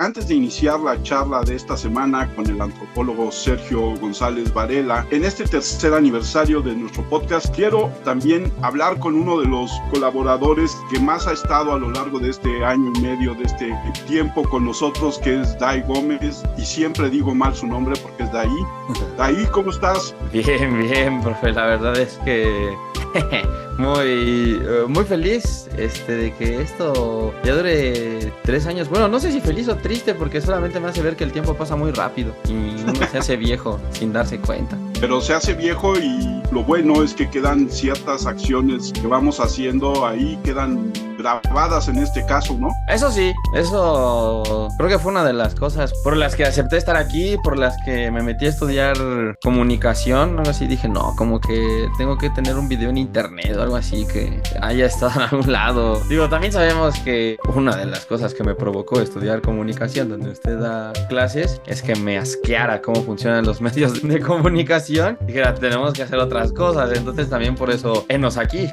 [0.00, 5.24] Antes de iniciar la charla de esta semana con el antropólogo Sergio González Varela, en
[5.24, 11.00] este tercer aniversario de nuestro podcast, quiero también hablar con uno de los colaboradores que
[11.00, 13.76] más ha estado a lo largo de este año y medio, de este
[14.06, 18.32] tiempo con nosotros, que es Dai Gómez, y siempre digo mal su nombre porque es
[18.32, 18.48] Dai.
[19.18, 20.14] Dai, ¿cómo estás?
[20.32, 22.72] Bien, bien, profe, la verdad es que
[23.78, 28.88] muy, eh, muy feliz este, de que esto ya dure tres años.
[28.88, 31.54] Bueno, no sé si feliz o triste porque solamente me hace ver que el tiempo
[31.54, 34.76] pasa muy rápido y uno se hace viejo sin darse cuenta.
[35.00, 40.06] Pero se hace viejo y lo bueno es que quedan ciertas acciones que vamos haciendo
[40.06, 42.68] ahí, quedan grabadas en este caso, ¿no?
[42.88, 46.96] Eso sí, eso creo que fue una de las cosas por las que acepté estar
[46.96, 48.96] aquí, por las que me metí a estudiar
[49.42, 53.62] comunicación, algo así, dije, no, como que tengo que tener un video en internet o
[53.62, 56.00] algo así que haya estado en algún lado.
[56.08, 60.58] Digo, también sabemos que una de las cosas que me provocó estudiar comunicación, donde usted
[60.58, 64.87] da clases, es que me asqueara cómo funcionan los medios de comunicación.
[64.88, 68.70] Dijera, tenemos que hacer otras cosas, entonces también por eso enos aquí.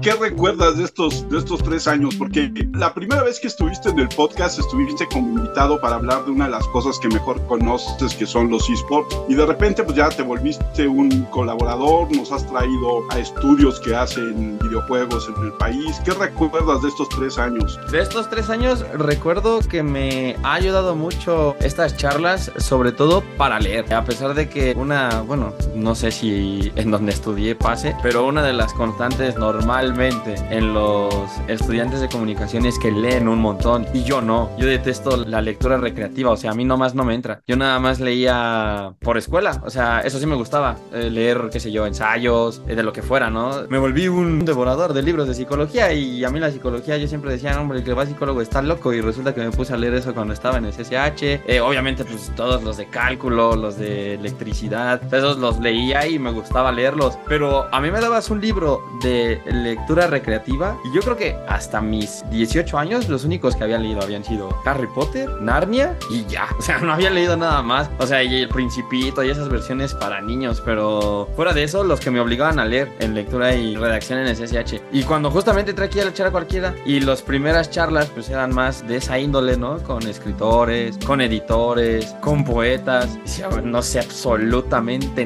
[0.00, 2.14] ¿Qué recuerdas de estos, de estos tres años?
[2.16, 6.30] Porque la primera vez que estuviste en el podcast estuviste como invitado para hablar de
[6.30, 9.16] una de las cosas que mejor conoces, que son los esports.
[9.28, 13.94] Y de repente pues ya te volviste un colaborador, nos has traído a estudios que
[13.94, 16.00] hacen videojuegos en el país.
[16.04, 17.78] ¿Qué recuerdas de estos tres años?
[17.90, 23.58] De estos tres años recuerdo que me ha ayudado mucho estas charlas, sobre todo para
[23.58, 23.92] leer.
[23.94, 24.93] A pesar de que una,
[25.26, 30.74] bueno, no sé si en donde estudié pase, pero una de las constantes normalmente en
[30.74, 31.14] los
[31.48, 34.50] estudiantes de comunicación es que leen un montón y yo no.
[34.58, 37.40] Yo detesto la lectura recreativa, o sea, a mí nomás no me entra.
[37.46, 41.60] Yo nada más leía por escuela, o sea, eso sí me gustaba, eh, leer, qué
[41.60, 43.66] sé yo, ensayos, eh, de lo que fuera, ¿no?
[43.68, 47.32] Me volví un devorador de libros de psicología y a mí la psicología yo siempre
[47.32, 49.76] decía, hombre, el que va a psicólogo está loco y resulta que me puse a
[49.76, 51.42] leer eso cuando estaba en el CSH.
[51.46, 56.30] Eh, obviamente, pues todos los de cálculo, los de electricidad, esos los leía y me
[56.30, 60.76] gustaba leerlos, pero a mí me dabas un libro de lectura recreativa.
[60.84, 64.56] Y yo creo que hasta mis 18 años los únicos que había leído habían sido
[64.64, 66.48] Harry Potter, Narnia y ya.
[66.64, 67.90] O sea, no había leído nada más.
[67.98, 70.62] O sea, y El Principito y esas versiones para niños.
[70.64, 74.28] Pero fuera de eso, los que me obligaban a leer en lectura y redacción en
[74.28, 74.80] el CSH.
[74.92, 78.54] Y cuando justamente entré aquí a la charla cualquiera y las primeras charlas pues eran
[78.54, 79.78] más de esa índole, ¿no?
[79.82, 83.18] Con escritores, con editores, con poetas.
[83.62, 84.73] No sé absolutamente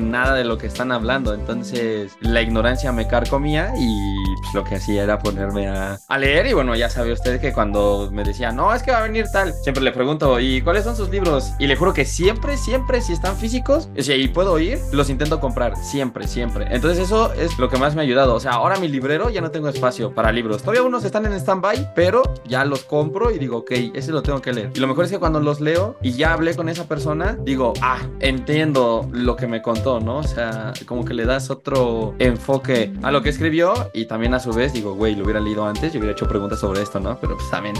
[0.00, 1.34] nada de lo que están hablando.
[1.34, 6.52] Entonces la ignorancia me carcomía y pues, lo que hacía era ponerme a, leer y
[6.52, 9.54] bueno, ya sabe usted que cuando me decía, no, es que va a venir tal,
[9.62, 11.52] siempre le pregunto, ¿y cuáles son sus libros?
[11.60, 15.10] Y le juro que siempre, siempre, si están físicos, o sea, y puedo ir, los
[15.10, 16.66] intento comprar, siempre, siempre.
[16.70, 18.34] Entonces eso es lo que más me ha ayudado.
[18.34, 20.62] O sea, ahora mi librero ya no tengo espacio para libros.
[20.62, 24.40] Todavía unos están en stand-by, pero ya los compro y digo, ok, ese lo tengo
[24.40, 24.72] que leer.
[24.74, 27.74] Y lo mejor es que cuando los leo y ya hablé con esa persona, digo,
[27.80, 30.18] ah, entiendo lo que me contó, ¿no?
[30.18, 34.40] O sea, como que le das otro enfoque a lo que escribió y también a
[34.40, 37.18] su vez digo, güey, lo hubiera leído antes, yo hubiera hecho preguntas sobre esto, ¿no?
[37.20, 37.76] Pero pues también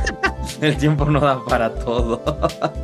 [0.66, 2.22] el, tiempo no da para todo.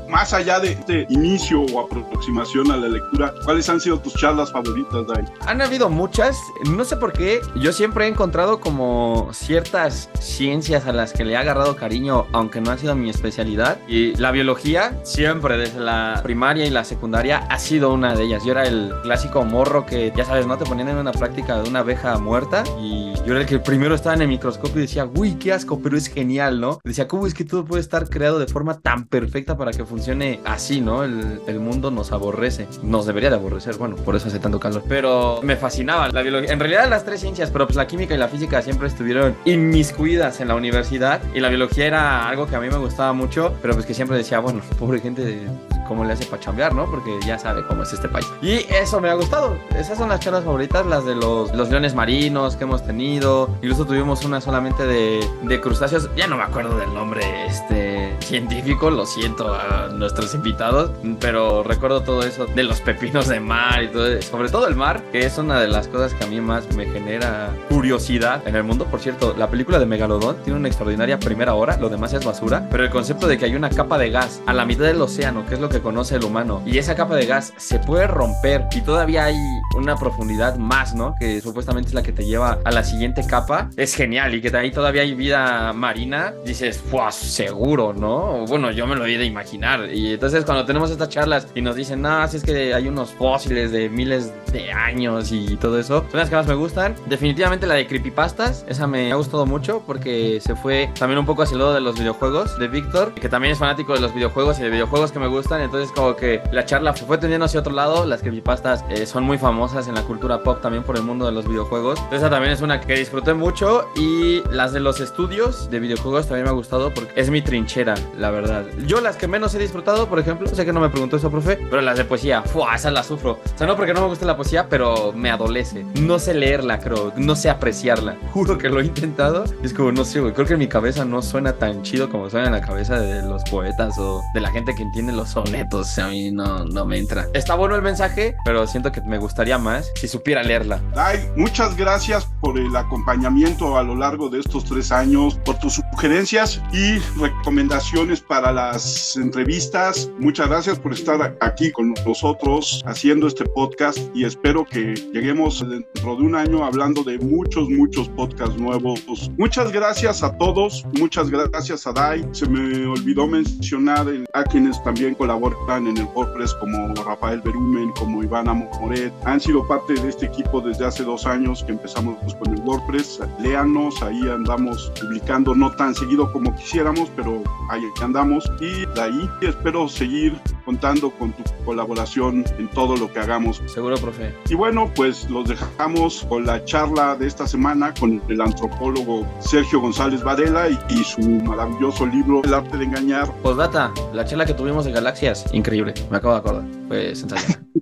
[0.08, 4.50] Más allá de este inicio o aproximación a la lectura, ¿cuáles han sido tus charlas
[4.52, 5.24] favoritas, Dai?
[5.46, 6.36] Han habido muchas,
[6.70, 11.34] no sé por qué, yo siempre he encontrado como ciertas ciencias a las que le
[11.34, 13.78] he agarrado cariño, aunque no ha sido mi especialidad.
[13.86, 18.44] Y la biología, siempre desde la primaria y la secundaria, ha sido una de ellas.
[18.44, 21.68] Yo era el clásico morro que, ya sabes, no te ponían en una práctica de
[21.68, 25.08] una abeja muerta y yo era el que primero estaba en el microscopio y decía,
[25.14, 26.80] uy, qué asco, pero es genial, ¿no?
[26.82, 30.40] Decía, ¿cómo es que todo puede estar creado de forma tan perfecta para que funcione
[30.44, 31.04] así, ¿no?
[31.04, 34.82] El, el mundo nos aborrece, nos debería de aborrecer, bueno, por eso hace tanto calor,
[34.88, 38.18] pero me fascinaba la biología, en realidad las tres ciencias, pero pues la química y
[38.18, 42.60] la física siempre estuvieron inmiscuidas en la universidad y la biología era algo que a
[42.60, 45.46] mí me gustaba mucho, pero pues que siempre decía, bueno, pobre gente,
[45.86, 46.88] ¿cómo le hace para chambear, no?
[46.90, 48.26] Porque ya sabe cómo es este país.
[48.42, 51.94] Y eso me ha gustado, esas son las charlas favoritas, las de los, los leones
[51.94, 53.48] marinos que hemos tenido.
[53.62, 56.08] Incluso tuvimos una solamente de, de, crustáceos.
[56.16, 57.22] Ya no me acuerdo del nombre
[57.60, 60.90] este, científico, lo siento a nuestros invitados.
[61.20, 64.22] Pero recuerdo todo eso de los pepinos de mar y todo.
[64.22, 66.86] Sobre todo el mar, que es una de las cosas que a mí más me
[66.86, 68.86] genera curiosidad en el mundo.
[68.86, 71.76] Por cierto, la película de Megalodón tiene una extraordinaria primera hora.
[71.76, 72.66] Lo demás es basura.
[72.70, 75.44] Pero el concepto de que hay una capa de gas a la mitad del océano,
[75.46, 78.66] que es lo que conoce el humano, y esa capa de gas se puede romper
[78.72, 79.36] y todavía hay
[79.76, 81.14] una profundidad más, ¿no?
[81.18, 84.54] Que supuestamente es la que te lleva a la siguiente capa es genial y que
[84.56, 87.14] ahí todavía hay vida marina, dices, pues
[87.48, 87.98] seguro, ¿no?
[88.08, 88.46] ¿no?
[88.46, 89.92] Bueno, yo me lo he de imaginar.
[89.92, 93.10] Y entonces cuando tenemos estas charlas y nos dicen, no, si es que hay unos
[93.10, 96.94] fósiles de miles de años y todo eso, son las que más me gustan.
[97.06, 101.42] Definitivamente la de Creepypastas, esa me ha gustado mucho porque se fue también un poco
[101.42, 104.58] hacia el lado de los videojuegos de Víctor, que también es fanático de los videojuegos
[104.58, 105.60] y de videojuegos que me gustan.
[105.60, 108.06] Entonces como que la charla fue tendiendo hacia otro lado.
[108.06, 111.32] Las Creepypastas eh, son muy famosas en la cultura pop también por el mundo de
[111.32, 112.00] los videojuegos.
[112.10, 116.44] Esa también es una que disfruté mucho y las de los estudios de videojuegos también
[116.44, 118.64] me ha gustado porque es mi trinchera, la verdad.
[118.86, 121.58] Yo las que menos he disfrutado, por ejemplo, sé que no me preguntó eso, profe,
[121.70, 122.74] pero las de poesía, ¡fua!
[122.74, 123.32] Esas las sufro.
[123.32, 125.84] O sea, no porque no me guste la poesía, pero me adolece.
[126.00, 128.16] No sé leerla, creo, no sé apreciarla.
[128.32, 129.44] Juro que lo he intentado.
[129.62, 132.30] Es como, no sé, güey, creo que en mi cabeza no suena tan chido como
[132.30, 135.98] suena en la cabeza de los poetas o de la gente que entiende los sonetos.
[135.98, 137.26] A mí no, no me entra.
[137.34, 140.80] Está bueno el mensaje, pero siento que me gustaría más si supiera leerla.
[140.96, 145.74] Ay, muchas gracias por el acompañamiento a lo largo de estos tres años, por tus
[145.74, 150.10] sugerencias y recomendaciones para las entrevistas.
[150.18, 156.16] Muchas gracias por estar aquí con nosotros haciendo este podcast y espero que lleguemos dentro
[156.16, 159.30] de un año hablando de muchos, muchos podcasts nuevos.
[159.36, 162.26] Muchas gracias a todos, muchas gracias a Dai.
[162.32, 168.22] Se me olvidó mencionar a quienes también colaboran en el WordPress como Rafael Berumen, como
[168.22, 169.12] Ivana Moret.
[169.24, 173.20] Han sido parte de este equipo desde hace dos años que empezamos con el WordPress.
[173.40, 178.50] Léanos, ahí andamos publicando no tan seguido como quisiéramos, pero ahí andamos.
[178.60, 183.62] Y de ahí espero seguir contando con tu colaboración en todo lo que hagamos.
[183.66, 184.34] Seguro, profe.
[184.48, 189.80] Y bueno, pues los dejamos con la charla de esta semana con el antropólogo Sergio
[189.80, 193.32] González Varela y, y su maravilloso libro El arte de engañar.
[193.42, 197.64] Postdata, la charla que tuvimos de Galaxias, increíble, me acabo de acordar, fue sensacional.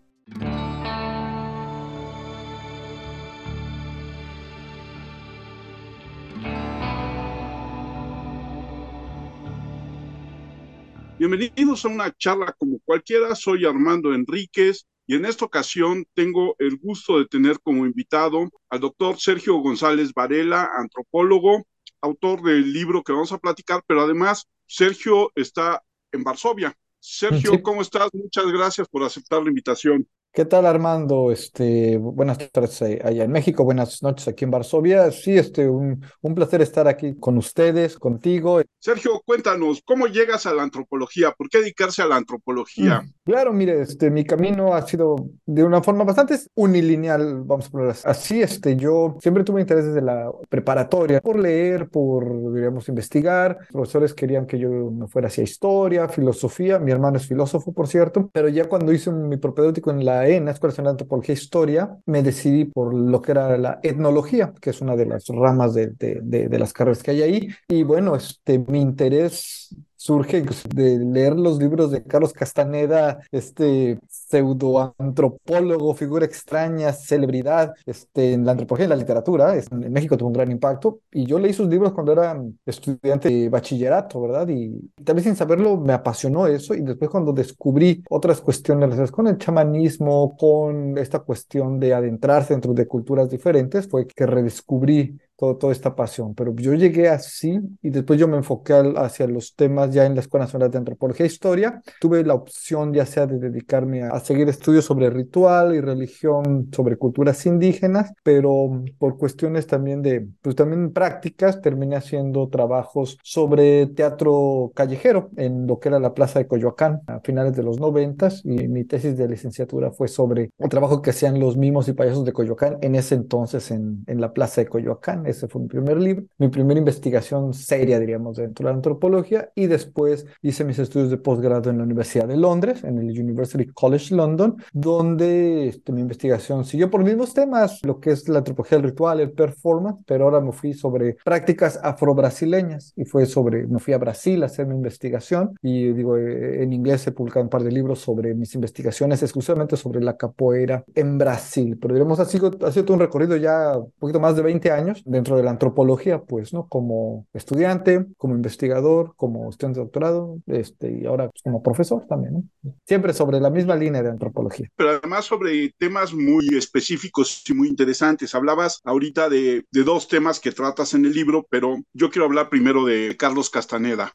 [11.28, 13.34] Bienvenidos a una charla como cualquiera.
[13.34, 18.78] Soy Armando Enríquez y en esta ocasión tengo el gusto de tener como invitado al
[18.78, 21.66] doctor Sergio González Varela, antropólogo,
[22.00, 25.82] autor del libro que vamos a platicar, pero además Sergio está
[26.12, 26.78] en Varsovia.
[27.00, 27.60] Sergio.
[27.60, 28.08] ¿cómo estás?
[28.12, 30.08] Muchas gracias por aceptar la invitación.
[30.36, 31.32] ¿Qué tal, Armando?
[31.32, 35.10] Este, buenas tardes allá en México, buenas noches aquí en Varsovia.
[35.10, 38.60] Sí, este, un, un, placer estar aquí con ustedes, contigo.
[38.78, 41.32] Sergio, cuéntanos, ¿cómo llegas a la antropología?
[41.32, 43.00] ¿Por qué dedicarse a la antropología?
[43.00, 45.16] Mm, claro, mire, este, mi camino ha sido
[45.46, 48.42] de una forma bastante unilineal, vamos a ponerlo así.
[48.42, 53.56] Este, yo siempre tuve interés desde la preparatoria por leer, por, diríamos, investigar.
[53.60, 56.78] Los profesores querían que yo me fuera hacia historia, filosofía.
[56.78, 60.44] Mi hermano es filósofo, por cierto, pero ya cuando hice mi propedéutico en la en
[60.46, 64.52] la Escuela Nacional de Antropología e Historia, me decidí por lo que era la etnología,
[64.60, 67.48] que es una de las ramas de, de, de, de las carreras que hay ahí.
[67.68, 69.74] Y bueno, este, mi interés
[70.06, 78.46] surge de leer los libros de Carlos Castaneda, este pseudoantropólogo, figura extraña, celebridad este, en
[78.46, 79.56] la antropología y la literatura.
[79.56, 81.00] En México tuvo un gran impacto.
[81.10, 84.48] Y yo leí sus libros cuando era estudiante de bachillerato, ¿verdad?
[84.48, 86.74] Y tal vez sin saberlo me apasionó eso.
[86.74, 92.54] Y después cuando descubrí otras cuestiones relacionadas con el chamanismo, con esta cuestión de adentrarse
[92.54, 96.34] dentro de culturas diferentes, fue que redescubrí todo, toda esta pasión.
[96.34, 100.14] Pero yo llegué así y después yo me enfoqué al, hacia los temas ya en
[100.14, 101.82] la Escuela Nacional de Antropología e Historia.
[102.00, 106.68] Tuve la opción ya sea de dedicarme a, a, seguir estudios sobre ritual y religión,
[106.74, 113.86] sobre culturas indígenas, pero por cuestiones también de, pues también prácticas, terminé haciendo trabajos sobre
[113.86, 118.42] teatro callejero en lo que era la Plaza de Coyoacán a finales de los noventas
[118.44, 122.24] y mi tesis de licenciatura fue sobre un trabajo que hacían los mimos y payasos
[122.24, 125.25] de Coyoacán en ese entonces en, en la Plaza de Coyoacán.
[125.26, 129.50] Ese fue mi primer libro, mi primera investigación seria, diríamos, dentro de la antropología.
[129.54, 133.66] Y después hice mis estudios de posgrado en la Universidad de Londres, en el University
[133.66, 138.38] College London, donde este, mi investigación siguió por los mismos temas, lo que es la
[138.38, 143.66] antropología del ritual, el performance, pero ahora me fui sobre prácticas afro-brasileñas y fue sobre,
[143.66, 147.44] me fui a Brasil a hacer mi investigación y digo, eh, en inglés he publicado
[147.44, 152.20] un par de libros sobre mis investigaciones exclusivamente sobre la capoeira en Brasil, pero diríamos,
[152.20, 155.42] ha sido, ha sido un recorrido ya un poquito más de 20 años dentro de
[155.42, 156.68] la antropología, pues, ¿no?
[156.68, 162.34] Como estudiante, como investigador, como estudiante de doctorado, este, y ahora pues, como profesor también,
[162.34, 162.72] ¿no?
[162.86, 164.68] Siempre sobre la misma línea de antropología.
[164.76, 168.34] Pero además sobre temas muy específicos y muy interesantes.
[168.34, 172.50] Hablabas ahorita de, de dos temas que tratas en el libro, pero yo quiero hablar
[172.50, 174.12] primero de Carlos Castaneda,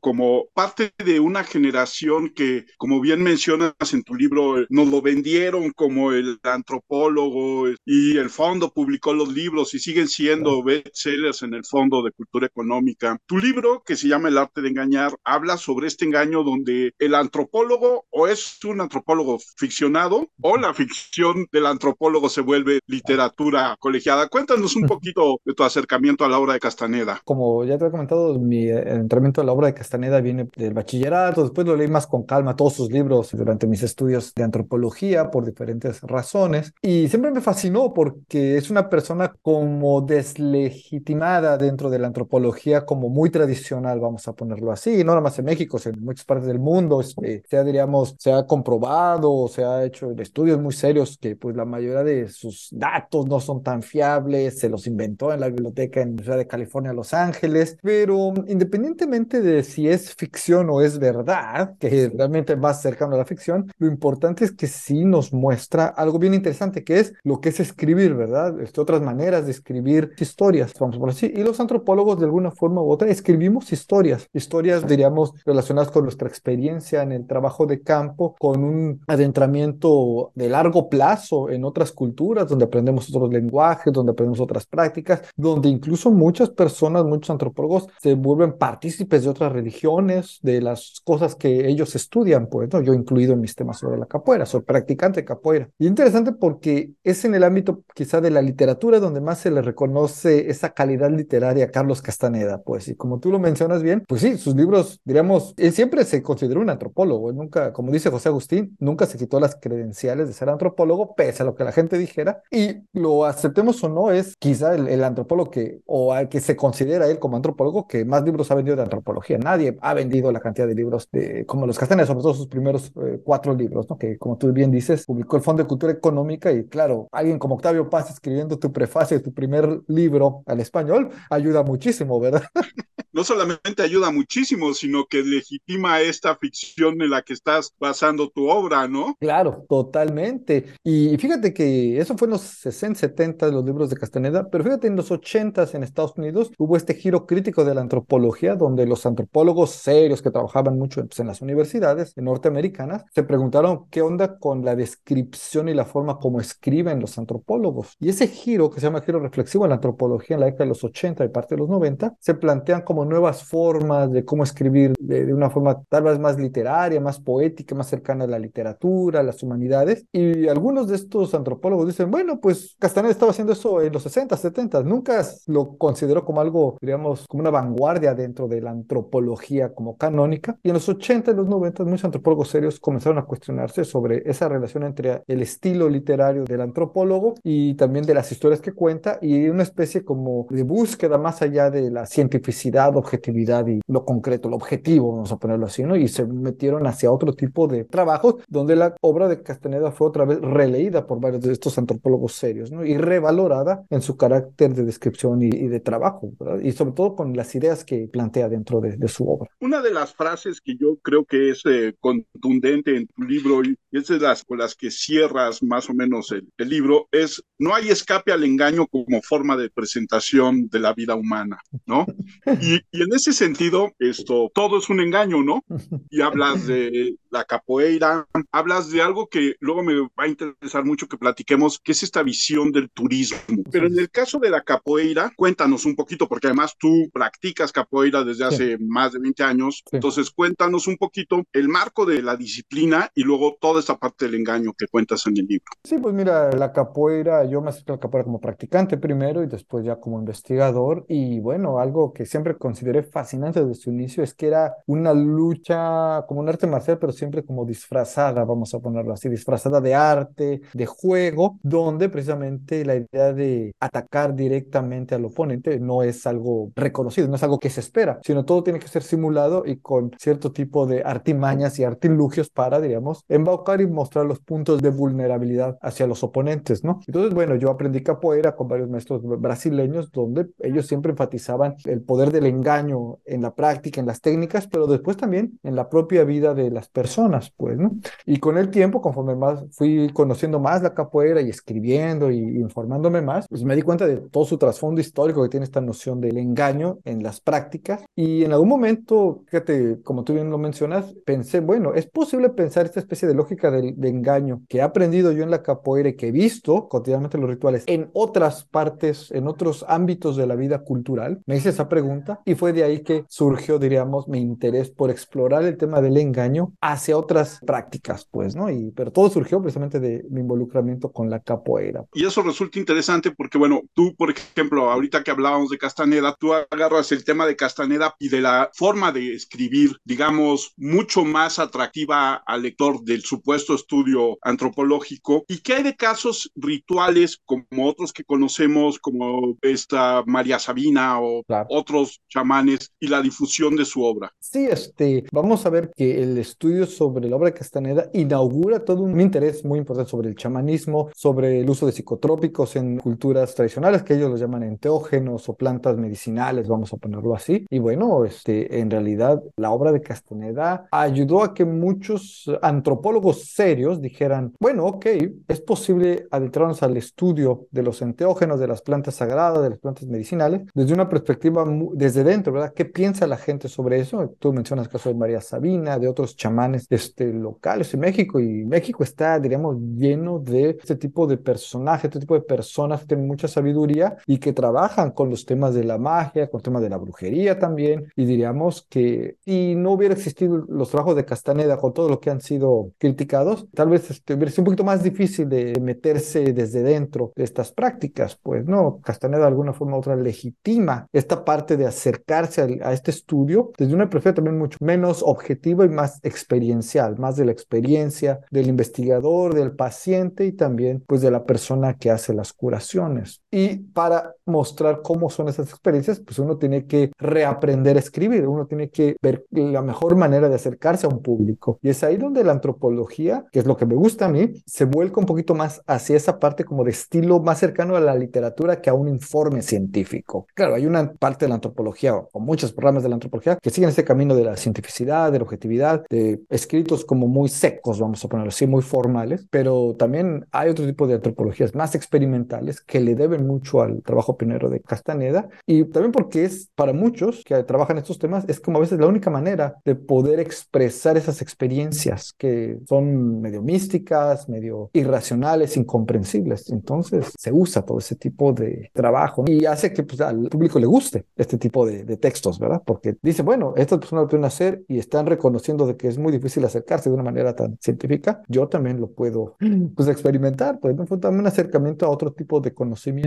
[0.00, 5.72] como parte de una generación que, como bien mencionas en tu libro, nos lo vendieron
[5.72, 11.54] como el antropólogo y el fondo publicó los libros y siguen siendo siendo bestsellers en
[11.54, 13.18] el fondo de cultura económica.
[13.26, 17.14] Tu libro, que se llama El arte de engañar, habla sobre este engaño donde el
[17.14, 24.28] antropólogo o es un antropólogo ficcionado o la ficción del antropólogo se vuelve literatura colegiada.
[24.28, 27.20] Cuéntanos un poquito de tu acercamiento a la obra de Castaneda.
[27.24, 31.42] Como ya te he comentado, mi entrenamiento a la obra de Castaneda viene del bachillerato,
[31.42, 35.44] después lo leí más con calma todos sus libros durante mis estudios de antropología por
[35.44, 40.00] diferentes razones y siempre me fascinó porque es una persona como
[40.34, 45.38] deslegitimada dentro de la antropología como muy tradicional, vamos a ponerlo así, no nada más
[45.38, 49.48] en México, sino en muchas partes del mundo, este, se ha, diríamos, se ha comprobado,
[49.48, 53.62] se ha hecho estudios muy serios que pues la mayoría de sus datos no son
[53.62, 57.76] tan fiables, se los inventó en la biblioteca en la Universidad de California, Los Ángeles,
[57.82, 63.24] pero independientemente de si es ficción o es verdad, que realmente más cercano a la
[63.24, 67.50] ficción, lo importante es que sí nos muestra algo bien interesante, que es lo que
[67.50, 68.60] es escribir, ¿verdad?
[68.60, 71.32] Este, otras maneras de escribir historias, vamos por así.
[71.34, 76.28] Y los antropólogos, de alguna forma u otra, escribimos historias, historias, diríamos, relacionadas con nuestra
[76.28, 82.48] experiencia en el trabajo de campo, con un adentramiento de largo plazo en otras culturas,
[82.48, 88.14] donde aprendemos otros lenguajes, donde aprendemos otras prácticas, donde incluso muchas personas, muchos antropólogos se
[88.14, 92.80] vuelven partícipes de otras religiones, de las cosas que ellos estudian, pues, ¿no?
[92.80, 95.68] Yo incluido en mis temas sobre la capoeira, soy practicante de capoeira.
[95.78, 99.62] Y interesante porque es en el ámbito quizá de la literatura donde más se le
[99.62, 104.36] reconoce esa calidad literaria Carlos Castaneda, pues, y como tú lo mencionas bien, pues sí,
[104.38, 109.06] sus libros, diríamos, él siempre se consideró un antropólogo, nunca, como dice José Agustín, nunca
[109.06, 112.82] se quitó las credenciales de ser antropólogo, pese a lo que la gente dijera, y
[112.92, 117.18] lo aceptemos o no, es quizá el, antropólogo que, o al que se considera él
[117.18, 119.38] como antropólogo, que más libros ha vendido de antropología.
[119.38, 122.92] Nadie ha vendido la cantidad de libros de, como los Castaneda, sobre todo sus primeros
[123.02, 123.98] eh, cuatro libros, ¿no?
[123.98, 127.54] Que como tú bien dices, publicó el Fondo de Cultura Económica y claro, alguien como
[127.54, 132.44] Octavio Paz escribiendo tu prefacio tu primer libro al español ayuda muchísimo, ¿verdad?
[133.12, 138.48] no solamente ayuda muchísimo, sino que legitima esta ficción en la que estás basando tu
[138.48, 139.16] obra, ¿no?
[139.18, 140.66] Claro, totalmente.
[140.84, 144.62] Y fíjate que eso fue en los 60, 70 de los libros de Castaneda, pero
[144.62, 148.86] fíjate, en los 80 en Estados Unidos hubo este giro crítico de la antropología, donde
[148.86, 154.38] los antropólogos serios que trabajaban mucho pues, en las universidades norteamericanas se preguntaron qué onda
[154.38, 157.96] con la descripción y la forma como escriben los antropólogos.
[157.98, 160.68] Y ese giro, que se llama giro reflexivo en la antropología en la década de
[160.70, 164.92] los 80 y parte de los 90, se plantean como nuevas formas de cómo escribir
[164.98, 169.22] de, una forma tal vez más literaria, más poética, más cercana a la literatura, a
[169.22, 170.04] las humanidades.
[170.12, 174.36] Y algunos de estos antropólogos dicen, bueno, pues Castaneda estaba haciendo eso en los 60,
[174.36, 179.96] 70, nunca lo consideró como algo, digamos, como una vanguardia dentro de la antropología como
[179.96, 180.58] canónica.
[180.62, 184.48] Y en los 80 y los 90, muchos antropólogos serios comenzaron a cuestionarse sobre esa
[184.48, 189.48] relación entre el estilo literario del antropólogo y también de las historias que cuenta y
[189.48, 194.56] una especie como de búsqueda más allá de la cientificidad objetividad y lo concreto, lo
[194.56, 195.96] objetivo, vamos a ponerlo así, ¿no?
[195.96, 200.24] Y se metieron hacia otro tipo de trabajos donde la obra de Castaneda fue otra
[200.24, 202.84] vez releída por varios de estos antropólogos serios, ¿no?
[202.84, 206.60] Y revalorada en su carácter de descripción y, de trabajo, ¿verdad?
[206.60, 209.48] Y sobre todo con las ideas que plantea dentro de, su obra.
[209.60, 213.76] Una de las frases que yo creo que es eh, contundente en tu libro y
[213.90, 217.74] es de las con las que cierras más o menos el, el libro es no
[217.74, 222.06] hay escape al engaño como forma de presentación de la vida humana, ¿no?
[222.60, 225.64] Y, y en ese sentido, esto, todo es un engaño, ¿no?
[226.10, 231.08] Y hablas de la capoeira, hablas de algo que luego me va a interesar mucho
[231.08, 233.38] que platiquemos, que es esta visión del turismo.
[233.70, 238.24] Pero en el caso de la capoeira, cuéntanos un poquito, porque además tú practicas capoeira
[238.24, 243.10] desde hace más de 20 años, entonces cuéntanos un poquito el marco de la disciplina
[243.14, 245.66] y luego toda esta parte del engaño que cuentas en el libro.
[245.84, 249.47] Sí, pues mira, la capoeira, yo me acerqué a la capoeira como practicante primero y
[249.48, 254.34] después ya como investigador y bueno, algo que siempre consideré fascinante desde su inicio es
[254.34, 259.12] que era una lucha como un arte marcial, pero siempre como disfrazada, vamos a ponerlo
[259.12, 265.78] así, disfrazada de arte, de juego, donde precisamente la idea de atacar directamente al oponente
[265.80, 269.02] no es algo reconocido, no es algo que se espera, sino todo tiene que ser
[269.02, 274.40] simulado y con cierto tipo de artimañas y artilugios para, digamos, embaucar y mostrar los
[274.40, 277.00] puntos de vulnerabilidad hacia los oponentes, ¿no?
[277.06, 282.32] Entonces, bueno, yo aprendí capoeira con varios maestros brasileños donde ellos siempre enfatizaban el poder
[282.32, 286.54] del engaño en la práctica, en las técnicas, pero después también en la propia vida
[286.54, 287.92] de las personas, pues, ¿no?
[288.26, 293.22] Y con el tiempo, conforme más fui conociendo más la capoeira y escribiendo y informándome
[293.22, 296.38] más, pues me di cuenta de todo su trasfondo histórico que tiene esta noción del
[296.38, 298.04] engaño en las prácticas.
[298.14, 302.86] Y en algún momento, fíjate, como tú bien lo mencionas, pensé, bueno, es posible pensar
[302.86, 306.16] esta especie de lógica de, de engaño que he aprendido yo en la capoeira y
[306.16, 310.82] que he visto cotidianamente los rituales en otras partes, en otros ámbitos de la vida
[310.84, 311.40] cultural.
[311.46, 315.64] Me hice esa pregunta y fue de ahí que surgió, diríamos, mi interés por explorar
[315.64, 318.70] el tema del engaño hacia otras prácticas, pues, ¿no?
[318.70, 322.04] Y, pero todo surgió precisamente de mi involucramiento con la capoeira.
[322.14, 326.52] Y eso resulta interesante porque, bueno, tú, por ejemplo, ahorita que hablábamos de Castaneda, tú
[326.52, 332.34] agarras el tema de Castaneda y de la forma de escribir, digamos, mucho más atractiva
[332.46, 335.44] al lector del supuesto estudio antropológico.
[335.48, 339.17] ¿Y qué hay de casos rituales como otros que conocemos, como
[339.62, 344.32] esta María Sabina o otros chamanes y la difusión de su obra?
[344.38, 349.02] Sí, este, vamos a ver que el estudio sobre la obra de Castaneda inaugura todo
[349.02, 354.02] un interés muy importante sobre el chamanismo, sobre el uso de psicotrópicos en culturas tradicionales,
[354.02, 357.66] que ellos los llaman enteógenos o plantas medicinales, vamos a ponerlo así.
[357.70, 364.00] Y bueno, este, en realidad la obra de Castaneda ayudó a que muchos antropólogos serios
[364.00, 365.06] dijeran, bueno, ok,
[365.48, 370.06] es posible adentrarnos al estudio de los enteógenos, de las plantas sagradas, de las plantas
[370.06, 371.64] medicinales, desde una perspectiva
[371.94, 372.72] desde dentro, ¿verdad?
[372.74, 374.34] ¿Qué piensa la gente sobre eso?
[374.38, 378.64] Tú mencionas el caso de María Sabina, de otros chamanes este, locales en México, y
[378.64, 383.26] México está, diríamos, lleno de este tipo de personajes, este tipo de personas que tienen
[383.26, 386.96] mucha sabiduría y que trabajan con los temas de la magia, con temas de la
[386.96, 392.08] brujería también, y diríamos que si no hubiera existido los trabajos de Castaneda con todo
[392.08, 395.78] lo que han sido criticados, tal vez este, hubiera sido un poquito más difícil de
[395.80, 401.06] meterse desde dentro de estas prácticas, pues no, Castaneda de alguna forma u otra legitima
[401.12, 405.88] esta parte de acercarse a este estudio desde una perspectiva también mucho menos objetiva y
[405.88, 411.44] más experiencial, más de la experiencia del investigador, del paciente y también pues de la
[411.44, 413.42] persona que hace las curaciones.
[413.50, 418.66] Y para mostrar cómo son esas experiencias, pues uno tiene que reaprender a escribir, uno
[418.66, 421.78] tiene que ver la mejor manera de acercarse a un público.
[421.82, 424.84] Y es ahí donde la antropología, que es lo que me gusta a mí, se
[424.84, 428.80] vuelca un poquito más hacia esa parte como de estilo más cercano a la literatura
[428.80, 430.46] que a un informe científico.
[430.54, 433.90] Claro, hay una parte de la antropología o muchos programas de la antropología que siguen
[433.90, 438.28] ese camino de la cientificidad, de la objetividad, de escritos como muy secos, vamos a
[438.28, 443.14] ponerlo así, muy formales, pero también hay otro tipo de antropologías más experimentales que le
[443.14, 447.98] deben mucho al trabajo pionero de Castaneda y también porque es para muchos que trabajan
[447.98, 452.78] estos temas, es como a veces la única manera de poder expresar esas experiencias que
[452.88, 456.70] son medio místicas, medio irracionales, incomprensibles.
[456.70, 460.86] Entonces se usa todo ese tipo de trabajo y hace que pues, al público le
[460.86, 462.82] guste este tipo de, textos, ¿verdad?
[462.84, 466.32] Porque dice, bueno, estas personas lo pueden hacer y están reconociendo de que es muy
[466.32, 469.56] difícil acercarse de una manera tan científica, yo también lo puedo
[469.94, 472.74] pues experimentar, pues fue también un acercamiento a otro tipo de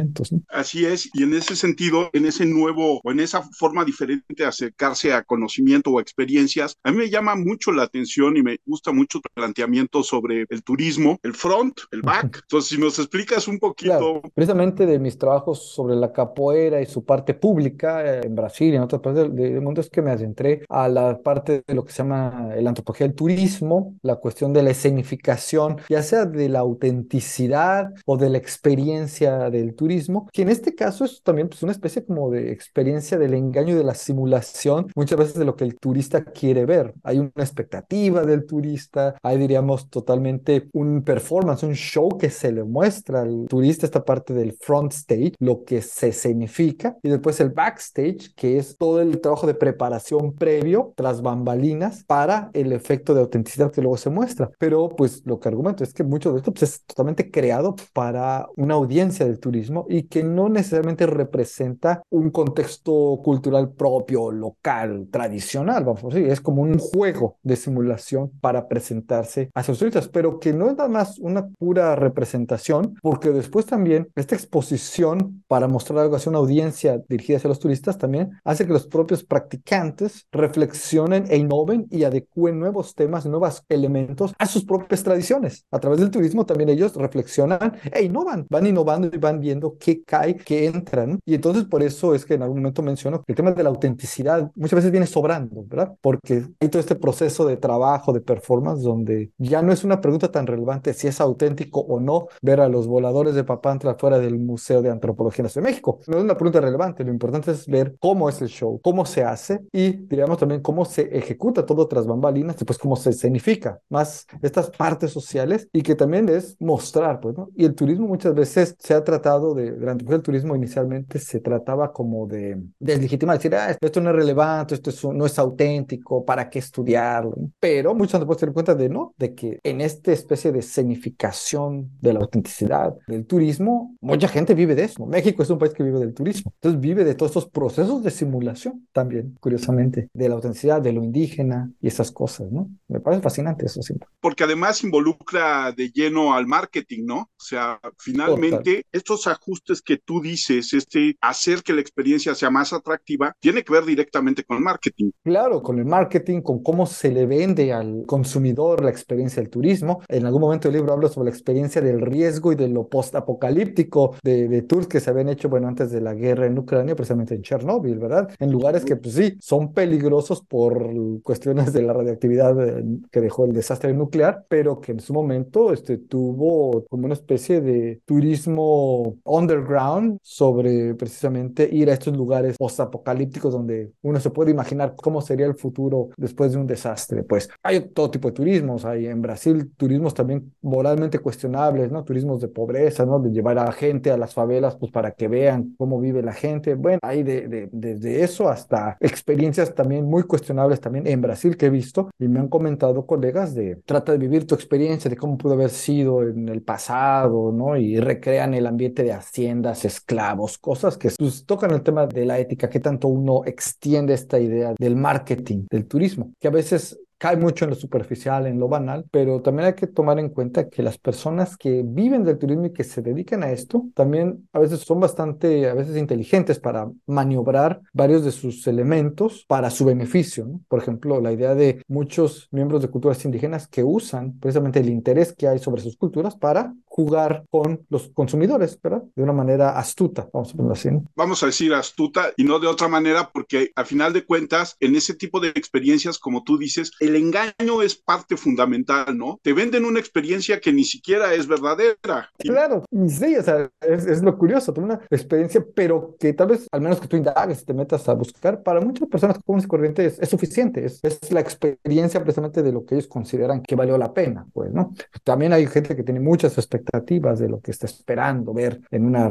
[0.02, 0.32] conocimientos.
[0.32, 0.42] ¿no?
[0.50, 4.46] Así es, y en ese sentido, en ese nuevo o en esa forma diferente de
[4.46, 8.92] acercarse a conocimiento o experiencias, a mí me llama mucho la atención y me gusta
[8.92, 12.40] mucho tu planteamiento sobre el turismo, el front, el back.
[12.44, 14.22] Entonces, si nos explicas un poquito.
[14.34, 18.76] precisamente de mis trabajos sobre la capoeira y su parte pública eh, en Brasil y
[18.76, 21.92] en otras partes del mundo es que me adentré a la parte de lo que
[21.92, 26.60] se llama el antropología del turismo, la cuestión de la escenificación, ya sea de la
[26.60, 29.91] autenticidad o de la experiencia del turismo,
[30.32, 33.78] que en este caso es también pues, una especie como de experiencia del engaño y
[33.78, 36.94] de la simulación, muchas veces de lo que el turista quiere ver.
[37.04, 42.64] Hay una expectativa del turista, hay diríamos totalmente un performance, un show que se le
[42.64, 47.50] muestra al turista esta parte del front stage, lo que se escenifica, y después el
[47.50, 53.22] backstage, que es todo el trabajo de preparación previo, tras bambalinas, para el efecto de
[53.22, 54.50] autenticidad que luego se muestra.
[54.58, 58.48] Pero pues lo que argumento es que mucho de esto pues, es totalmente creado para
[58.56, 65.84] una audiencia del turismo y que no necesariamente representa un contexto cultural propio, local, tradicional,
[65.86, 70.40] vamos a decir, es como un juego de simulación para presentarse a sus turistas, pero
[70.40, 76.00] que no es nada más una pura representación, porque después también esta exposición para mostrar
[76.00, 81.26] algo hacia una audiencia dirigida hacia los turistas también hace que los propios practicantes reflexionen
[81.30, 85.66] e innoven y adecúen nuevos temas, nuevos elementos a sus propias tradiciones.
[85.72, 90.04] A través del turismo también ellos reflexionan e innovan, van innovando y van viendo qué
[90.04, 91.20] cae, qué entran.
[91.26, 93.70] Y entonces por eso es que en algún momento menciono que el tema de la
[93.70, 95.94] autenticidad muchas veces viene sobrando, ¿verdad?
[96.02, 100.32] Porque hay todo este proceso de trabajo, de performance, donde ya no es una pregunta
[100.32, 104.40] tan relevante si es auténtico o no ver a los voladores de Papantla fuera del
[104.40, 106.00] Museo de Antropología de México.
[106.08, 109.24] No es una pregunta relevante, lo importante es ver cómo es el show, cómo se
[109.24, 114.28] hace y diríamos también cómo se ejecuta todo tras bambalinas, después cómo se escenifica, más
[114.42, 117.50] estas partes sociales y que también es mostrar, pues, ¿no?
[117.56, 121.94] Y el turismo muchas veces se ha tratado de, durante el turismo inicialmente se trataba
[121.94, 126.60] como de deslegitimar, decir, ah, esto no es relevante, esto no es auténtico, ¿para qué
[126.60, 127.36] estudiarlo?
[127.60, 131.92] Pero muchos después se dan cuenta de no, de que en esta especie de escenificación
[132.02, 135.06] de la autenticidad del turismo, mucha gente vive de eso.
[135.06, 138.12] México es un país que vive del turismo, entonces vive de todos estos procesos de
[138.12, 142.70] simulación también, curiosamente, de la autenticidad, de lo indígena y esas cosas, ¿no?
[142.88, 144.08] Me parece fascinante eso siempre.
[144.20, 147.20] Porque además involucra de lleno al marketing, ¿no?
[147.20, 149.51] O sea, finalmente estos ajustes
[149.86, 154.44] que tú dices, este hacer que la experiencia sea más atractiva, tiene que ver directamente
[154.44, 155.12] con el marketing.
[155.24, 160.02] Claro, con el marketing, con cómo se le vende al consumidor la experiencia del turismo.
[160.08, 164.16] En algún momento del libro hablo sobre la experiencia del riesgo y de lo post-apocalíptico
[164.24, 167.36] de, de tours que se habían hecho, bueno, antes de la guerra en Ucrania, precisamente
[167.36, 168.30] en Chernóbil, ¿verdad?
[168.40, 173.46] En lugares que, pues sí, son peligrosos por cuestiones de la radioactividad eh, que dejó
[173.46, 179.18] el desastre nuclear, pero que en su momento este, tuvo como una especie de turismo
[179.42, 185.46] underground sobre precisamente ir a estos lugares post-apocalípticos donde uno se puede imaginar cómo sería
[185.46, 187.24] el futuro después de un desastre.
[187.24, 192.04] Pues hay todo tipo de turismos, hay en Brasil turismos también moralmente cuestionables, ¿no?
[192.04, 193.20] Turismos de pobreza, ¿no?
[193.20, 196.76] De llevar a gente a las favelas, pues para que vean cómo vive la gente.
[196.76, 201.70] Bueno, hay de, desde eso hasta experiencias también muy cuestionables también en Brasil que he
[201.70, 205.54] visto y me han comentado colegas de trata de vivir tu experiencia de cómo pudo
[205.54, 207.78] haber sido en el pasado, ¿no?
[207.78, 212.40] Y recrean el ambiente de haciendas, esclavos, cosas que pues, tocan el tema de la
[212.40, 217.38] ética, qué tanto uno extiende esta idea del marketing, del turismo, que a veces cae
[217.38, 220.82] mucho en lo superficial, en lo banal, pero también hay que tomar en cuenta que
[220.82, 224.80] las personas que viven del turismo y que se dedican a esto, también a veces
[224.80, 230.62] son bastante, a veces inteligentes para maniobrar varios de sus elementos para su beneficio.
[230.68, 235.32] Por ejemplo, la idea de muchos miembros de culturas indígenas que usan precisamente el interés
[235.32, 239.04] que hay sobre sus culturas para jugar con los consumidores, ¿verdad?
[239.16, 240.90] De una manera astuta, vamos a ponerlo así.
[241.16, 244.96] Vamos a decir astuta y no de otra manera, porque al final de cuentas, en
[244.96, 249.40] ese tipo de experiencias, como tú dices, el engaño es parte fundamental, ¿no?
[249.42, 252.30] Te venden una experiencia que ni siquiera es verdadera.
[252.38, 257.00] Claro, sí, o sea, es, lo curioso, una experiencia, pero que tal vez, al menos
[257.00, 260.86] que tú indagues te metas a buscar, para muchas personas comunes y corrientes es, suficiente,
[260.86, 264.72] es, es la experiencia precisamente de lo que ellos consideran que valió la pena, pues,
[264.72, 264.94] ¿no?
[265.24, 269.30] También hay gente que tiene muchas expectativas de lo que está esperando ver en una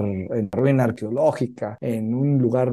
[0.53, 2.73] ruina arqueológica, en un lugar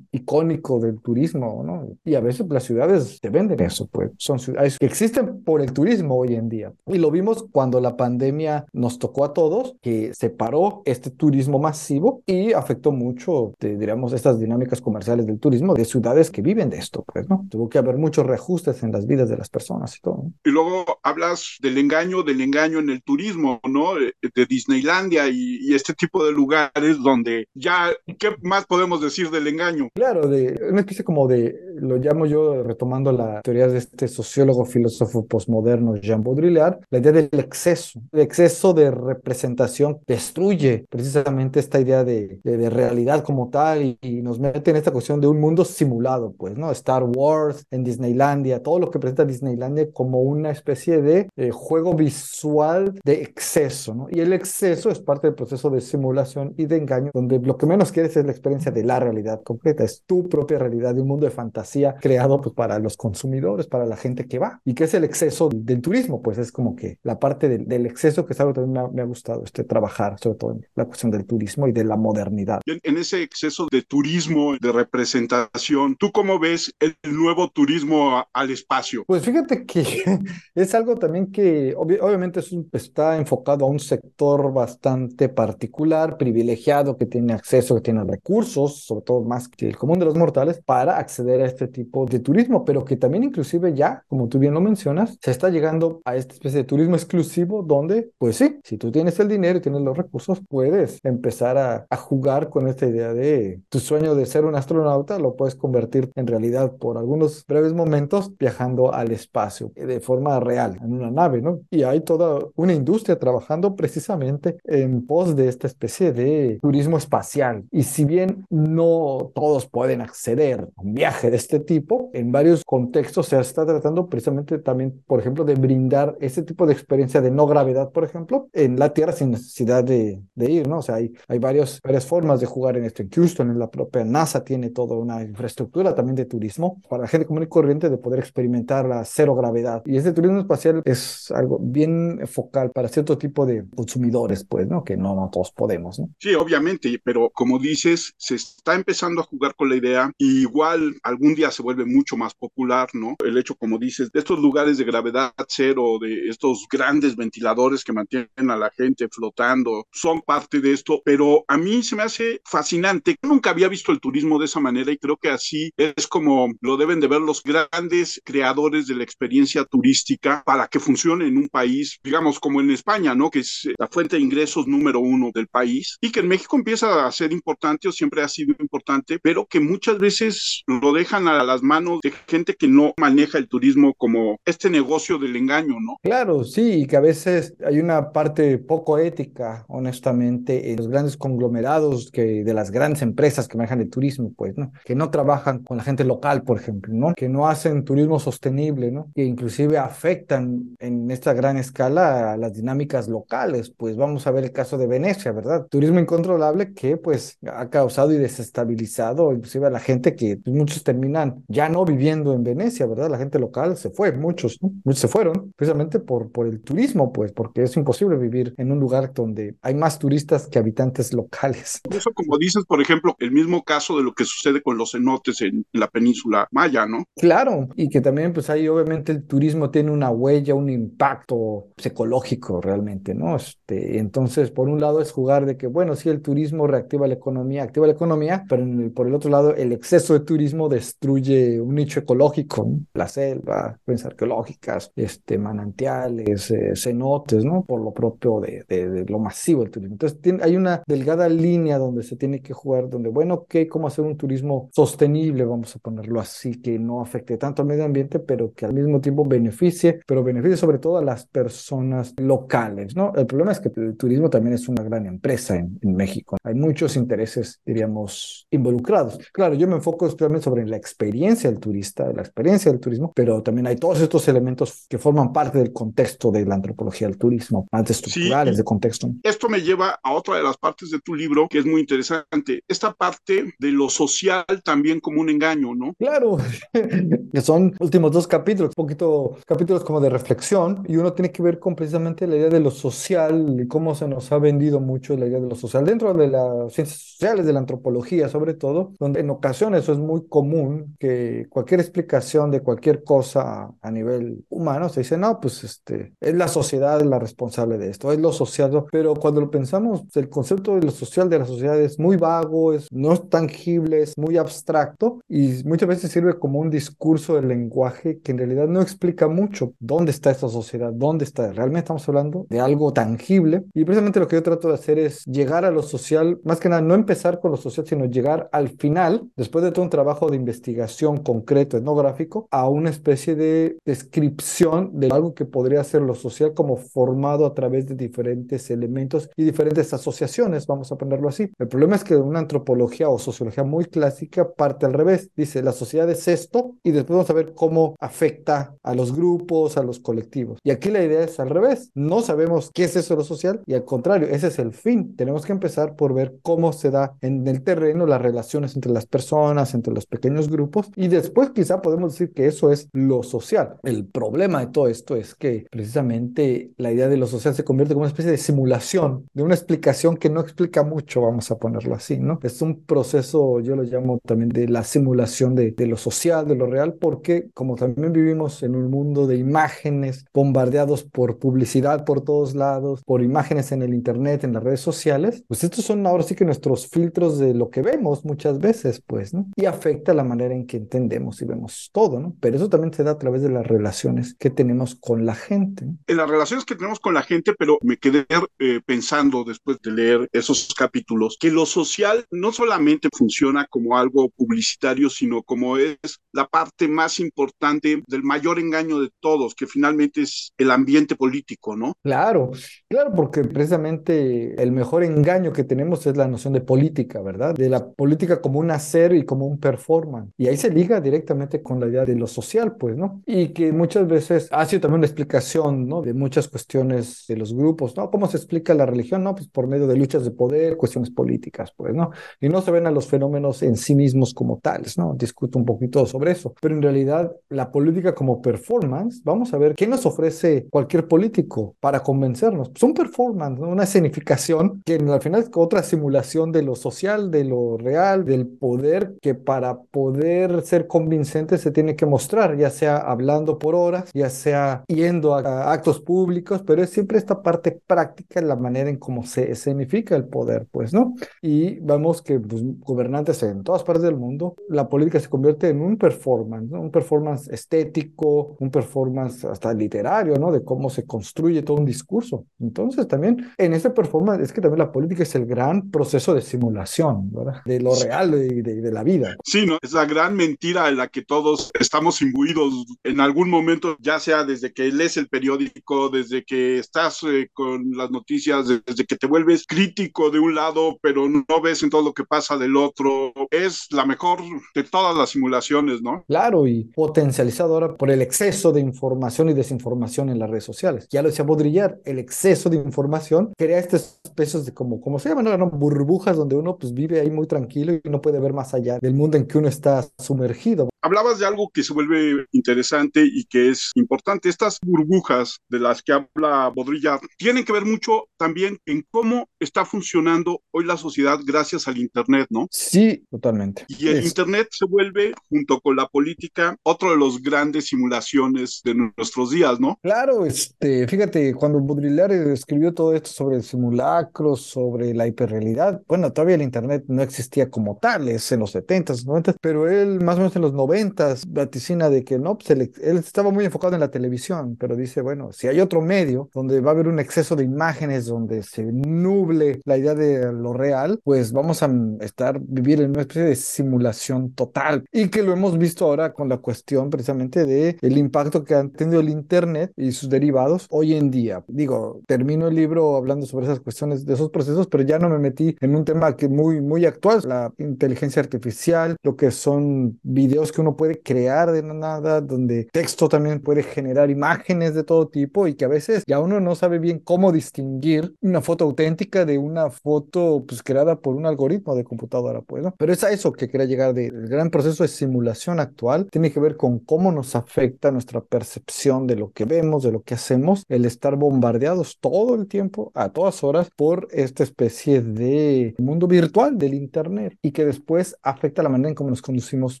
[0.12, 1.88] icónico del turismo, ¿no?
[2.04, 5.72] Y a veces las ciudades te venden eso, pues son ciudades que existen por el
[5.72, 6.72] turismo hoy en día.
[6.86, 12.22] Y lo vimos cuando la pandemia nos tocó a todos, que separó este turismo masivo
[12.26, 17.04] y afectó mucho, diríamos, estas dinámicas comerciales del turismo de ciudades que viven de esto,
[17.12, 17.46] pues, ¿no?
[17.50, 20.32] Tuvo que haber muchos reajustes en las vidas de las personas y todo.
[20.44, 23.94] Y luego hablas del engaño, del engaño en el turismo, ¿no?
[23.94, 29.90] De Disneylandia y, este tipo de lugares donde ya, ¿qué más podemos decir del engaño?
[29.94, 34.45] Claro, de una especie como de, lo llamo yo retomando la teoría de este sociólogo,
[34.64, 38.00] filósofo postmoderno Jean Baudrillard, la idea del exceso.
[38.12, 44.40] El exceso de representación destruye precisamente esta idea de, de, realidad como tal y, nos
[44.40, 46.70] mete en esta cuestión de un mundo simulado, pues, ¿no?
[46.72, 51.94] Star Wars en Disneylandia, todo lo que presenta Disneylandia como una especie de eh, juego
[51.94, 54.06] visual de exceso, ¿no?
[54.10, 57.66] Y el exceso es parte del proceso de simulación y de engaño, donde lo que
[57.66, 61.08] menos quieres es la experiencia de la realidad completa, es tu propia realidad de un
[61.08, 64.60] mundo de fantasía creado pues, para los consumidores, para la gente que va.
[64.64, 66.22] ¿Y qué es el exceso del turismo?
[66.22, 69.04] Pues es como que la parte del, exceso que es algo que también me ha,
[69.04, 72.60] gustado este, trabajar, sobre todo en la cuestión del turismo y de la modernidad.
[72.66, 79.04] En, ese exceso de turismo, de representación, ¿tú cómo ves el nuevo turismo al espacio?
[79.06, 79.84] Pues fíjate que
[80.54, 82.40] es algo también que obviamente
[82.72, 88.84] está enfocado a un sector sector bastante particular, privilegiado, que tiene acceso, que tiene recursos,
[88.84, 92.20] sobre todo más que el común de los mortales, para acceder a este tipo de
[92.20, 96.16] turismo, pero que también inclusive ya, como tú bien lo mencionas, se está llegando a
[96.16, 99.82] esta especie de turismo exclusivo donde, pues sí, si tú tienes el dinero y tienes
[99.82, 104.44] los recursos, puedes empezar a, a jugar con esta idea de tu sueño de ser
[104.44, 110.00] un astronauta, lo puedes convertir en realidad por algunos breves momentos viajando al espacio de
[110.00, 111.60] forma real, en una nave, ¿no?
[111.70, 117.64] Y hay toda una industria trabajando precisamente en pos de esta especie de turismo espacial.
[117.70, 122.10] Y si bien no todos pueden acceder a un viaje de este tipo.
[122.12, 126.72] En varios contextos se está tratando precisamente también, por ejemplo, de brindar ese tipo de
[126.72, 130.78] experiencia de no gravedad, por ejemplo, en la Tierra sin necesidad de, de ir, ¿no?
[130.78, 133.02] O sea, hay, hay varios, varias formas de jugar en esto.
[133.02, 137.08] En Houston, en la propia NASA tiene toda una infraestructura también de turismo para la
[137.08, 139.82] gente común y corriente de poder experimentar la cero gravedad.
[139.84, 144.84] Y ese turismo espacial es algo bien focal para cierto tipo de consumidores, pues, ¿no?
[144.84, 146.10] Que no, no todos podemos, ¿no?
[146.18, 150.94] Sí, obviamente, pero como dices, se está empezando a jugar con la idea y igual
[151.02, 153.16] algún día se vuelve mucho más popular, ¿no?
[153.24, 157.92] El hecho, como dices, de estos lugares de gravedad cero, de estos grandes ventiladores que
[157.92, 162.40] mantienen a la gente flotando, son parte de esto, pero a mí se me hace
[162.44, 163.16] fascinante.
[163.22, 166.76] Nunca había visto el turismo de esa manera y creo que así es como lo
[166.76, 171.48] deben de ver los grandes creadores de la experiencia turística para que funcione en un
[171.48, 173.30] país, digamos como en España, ¿no?
[173.30, 177.06] Que es la fuente de ingresos número uno del país y que en México empieza
[177.06, 181.44] a ser importante o siempre ha sido importante, pero que muchas veces lo dejan a
[181.44, 185.96] las manos de gente que no maneja el turismo como este negocio del engaño, ¿no?
[186.02, 191.16] Claro, sí, y que a veces hay una parte poco ética, honestamente, en los grandes
[191.16, 194.72] conglomerados que de las grandes empresas que manejan el turismo, pues, ¿no?
[194.84, 197.14] Que no trabajan con la gente local, por ejemplo, ¿no?
[197.14, 199.10] Que no hacen turismo sostenible, ¿no?
[199.14, 204.44] Que inclusive afectan en esta gran escala a las dinámicas locales, pues vamos a ver
[204.44, 205.66] el caso de Venecia, ¿verdad?
[205.68, 210.82] Turismo incontrolable que pues ha causado y desestabilizado inclusive a la gente que pues, muchos
[210.82, 213.10] terminan ya no viviendo en Venecia, ¿verdad?
[213.10, 214.72] La gente local se fue, muchos, ¿no?
[214.84, 218.80] Muchos se fueron precisamente por, por el turismo, pues, porque es imposible vivir en un
[218.80, 221.80] lugar donde hay más turistas que habitantes locales.
[221.90, 225.40] Eso como dices, por ejemplo, el mismo caso de lo que sucede con los cenotes
[225.42, 227.04] en la península maya, ¿no?
[227.16, 232.60] Claro, y que también pues ahí obviamente el turismo tiene una huella, un impacto psicológico
[232.60, 233.36] realmente, ¿no?
[233.36, 237.14] Este, entonces, por un lado es jugar de que, bueno, sí, el turismo reactiva la
[237.14, 241.74] economía, activa la economía, pero por el otro lado, el exceso de turismo destruye un
[241.74, 242.80] nicho ecológico, ¿no?
[242.94, 247.64] la selva, fuentes arqueológicas, este, manantiales, eh, cenotes, ¿no?
[247.64, 249.94] Por lo propio de, de, lo masivo del turismo.
[249.94, 253.86] Entonces, tiene, hay una delgada línea donde se tiene que jugar, donde, bueno, ok, ¿cómo
[253.86, 255.44] hacer un turismo sostenible?
[255.44, 259.00] Vamos a ponerlo así, que no afecte tanto al medio ambiente, pero que al mismo
[259.00, 263.12] tiempo beneficie, pero beneficie sobre todo a las personas locales, ¿no?
[263.14, 266.36] El problema es que el turismo también es una gran empresa en, en México.
[266.42, 269.18] Hay muchos intereses, diríamos, involucrados.
[269.32, 273.42] Claro, yo me enfoco especialmente sobre la experiencia del turista, la experiencia del turismo, pero
[273.42, 277.66] también hay todos estos elementos que forman parte del contexto de la antropología del turismo,
[277.70, 279.10] más estructurales de contexto.
[279.22, 282.62] Esto me lleva a otra de las partes de tu libro que es muy interesante,
[282.66, 285.94] esta parte de lo social también como un engaño, ¿no?
[285.98, 286.38] Claro,
[287.32, 291.42] que son últimos dos capítulos, un poquito capítulos como de reflexión y uno tiene que
[291.42, 295.16] ver con precisamente la idea de lo social y cómo se nos ha vendido mucho
[295.16, 298.92] la idea de lo social dentro de las ciencias sociales, de la antropología sobre todo,
[298.98, 304.44] donde en ocasiones eso es muy común que cualquier explicación de cualquier cosa a nivel
[304.48, 308.32] humano se dice, no, pues este, es la sociedad la responsable de esto, es lo
[308.32, 312.16] social, pero cuando lo pensamos, el concepto de lo social de la sociedad es muy
[312.16, 317.36] vago, es, no es tangible, es muy abstracto y muchas veces sirve como un discurso
[317.36, 321.52] del lenguaje que en realidad no explica mucho dónde está esta sociedad, dónde está.
[321.52, 325.24] Realmente estamos hablando de algo tangible y precisamente lo que yo trato de hacer es
[325.24, 328.70] llegar a lo social, más que nada no empezar con lo social, sino llegar al
[328.70, 334.98] final, después de todo un trabajo de investigación concreto, etnográfico, a una especie de descripción
[334.98, 339.44] de algo que podría ser lo social como formado a través de diferentes elementos y
[339.44, 341.50] diferentes asociaciones, vamos a ponerlo así.
[341.58, 345.72] El problema es que una antropología o sociología muy clásica parte al revés, dice la
[345.72, 350.00] sociedad es esto y después vamos a ver cómo afecta a los grupos, a los
[350.00, 350.58] colectivos.
[350.62, 353.62] Y aquí la idea es al revés, no sabemos qué es eso de lo social
[353.66, 355.16] y al contrario, ese es el fin.
[355.16, 359.06] Tenemos que empezar por ver cómo se da en el terreno las relaciones entre las
[359.06, 363.76] personas, entre los pequeños grupos y después quizá podemos decir que eso es lo social.
[363.82, 367.94] El problema de todo esto es que precisamente la idea de lo social se convierte
[367.94, 371.94] como una especie de simulación, de una explicación que no explica mucho, vamos a ponerlo
[371.94, 372.38] así, ¿no?
[372.42, 376.56] Es un proceso, yo lo llamo también de la simulación de, de lo social, de
[376.56, 382.22] lo real, porque como también vivimos en un mundo de imágenes bombardeados por publicidad por
[382.22, 386.22] todos lados, por imágenes en el Internet, en las redes sociales, pues estos son ahora
[386.22, 389.48] sí que nuestros filtros de lo que vemos muchas veces, pues, ¿no?
[389.56, 392.36] Y afecta la manera en que entendemos y vemos todo, ¿no?
[392.40, 395.86] Pero eso también se da a través de las relaciones que tenemos con la gente.
[396.06, 398.26] En las relaciones que tenemos con la gente, pero me quedé
[398.58, 404.28] eh, pensando después de leer esos capítulos, que lo social no solamente funciona como algo
[404.30, 410.22] publicitario, sino como es la parte más importante del mayor engaño de todos, que finalmente
[410.22, 411.94] es el ambiente político, ¿no?
[412.02, 412.50] Claro,
[412.88, 417.54] claro, porque precisamente el mejor engaño que tenemos es la noción de política, ¿verdad?
[417.54, 420.32] De la política como un hacer y como un performance.
[420.36, 423.22] Y ahí se liga directamente con la idea de lo social, pues, ¿no?
[423.26, 426.02] Y que muchas veces ha sido también una explicación, ¿no?
[426.02, 428.10] De muchas cuestiones de los grupos, ¿no?
[428.10, 429.22] ¿Cómo se explica la religión?
[429.22, 432.10] No, pues por medio de luchas de poder, cuestiones políticas, pues, ¿no?
[432.40, 435.14] Y no se ven a los fenómenos en sí mismos como tales, ¿no?
[435.14, 436.54] Discuto un poquito sobre eso.
[436.60, 441.76] Pero en realidad, la política como performance, vamos a ver qué nos ofrece cualquier político
[441.80, 442.70] para convencernos.
[442.70, 443.68] Pues un performance, ¿no?
[443.68, 448.46] una escenificación que al final es otra simulación de lo social, de lo real, del
[448.46, 454.10] poder, que para poder ser convincente se tiene que mostrar, ya sea hablando por horas,
[454.14, 458.98] ya sea yendo a, actos públicos, pero es siempre esta parte práctica, la manera en
[458.98, 461.14] cómo se escenifica el poder, pues, ¿no?
[461.42, 465.80] Y vemos que pues, gobernantes en todas partes del mundo, la política se convierte en
[465.80, 466.80] un performance, ¿no?
[466.80, 470.52] Un performance estético, un performance hasta literario, ¿no?
[470.52, 472.46] De cómo se construye todo un discurso.
[472.60, 476.42] Entonces, también en ese performance es que también la política es el gran proceso de
[476.42, 477.62] simulación, ¿verdad?
[477.64, 479.36] De lo real y de, de, la vida.
[479.44, 479.78] Sí, ¿no?
[479.82, 484.44] Es la gran mentira en la que todos estamos imbuidos en algún momento, ya sea
[484.44, 489.26] desde que lees el periódico, desde que estás eh, con las noticias, desde que te
[489.26, 493.32] vuelves crítico de un lado, pero no ves en todo lo que pasa del otro.
[493.50, 494.40] Es la mejor
[494.74, 496.24] de todas las simulaciones, ¿no?
[496.26, 501.06] Claro, y potencializado ahora por el exceso de información y desinformación en las redes sociales.
[501.10, 505.28] Ya lo decía Baudrillard, el exceso de información crea estas especies de como, como se
[505.28, 505.70] llaman, ¿no?
[505.70, 509.14] burbujas donde uno pues vive ahí muy tranquilo y no puede ver más allá del
[509.14, 510.88] mundo en que uno está sumergido.
[511.02, 514.48] Hablabas de algo que se vuelve interesante y que es importante.
[514.48, 519.84] Estas burbujas de las que habla Baudrillard tienen que ver mucho también en cómo está
[519.84, 522.66] funcionando hoy la sociedad gracias al Internet, ¿no?
[522.70, 523.84] Sí, totalmente.
[523.88, 528.80] Y el Es- Internet se vuelve, junto con la política, otro de los grandes simulaciones
[528.84, 529.98] de nuestros días, ¿no?
[530.02, 536.32] Claro, este, fíjate, cuando Baudrillard escribió todo esto sobre el simulacro, sobre la hiperrealidad, bueno,
[536.32, 540.36] todavía el Internet no existía como tal, es en los 70s, 90s, pero él más
[540.36, 544.00] o menos en los 90s vaticina de que no, pues él, estaba muy enfocado en
[544.00, 547.56] la televisión, pero dice, bueno, si hay otro medio donde va a haber un exceso
[547.56, 551.90] de imágenes, donde se nuble la idea de lo real, pues vamos a
[552.20, 556.48] estar, vivir en una especie de simulación total y que lo hemos visto ahora con
[556.48, 561.14] la cuestión precisamente de el impacto que han tenido el Internet y sus derivados hoy
[561.14, 561.64] en día.
[561.68, 565.38] Digo, termino el libro hablando sobre esas cuestiones de esos procesos, pero ya no me
[565.38, 570.72] metí en un tema que muy, muy actual, la inteligencia artificial, lo que son videos
[570.72, 575.66] que uno puede crear de nada, donde texto también puede generar imágenes de todo tipo
[575.66, 579.58] y que a veces ya uno no sabe bien cómo distinguir una foto auténtica de
[579.58, 582.94] una foto pues creada por un algoritmo de computadora, pues, ¿no?
[582.96, 586.60] Pero es a eso que quería llegar de, gran proceso de simulación actual, tiene que
[586.60, 590.84] ver con cómo nos afecta nuestra percepción de lo que vemos, de lo que hacemos,
[590.88, 596.78] el estar bombardeados todo el tiempo, a todas horas, por esta especie de mundo virtual
[596.78, 600.00] del Internet y que después afecta la manera en cómo nos conducimos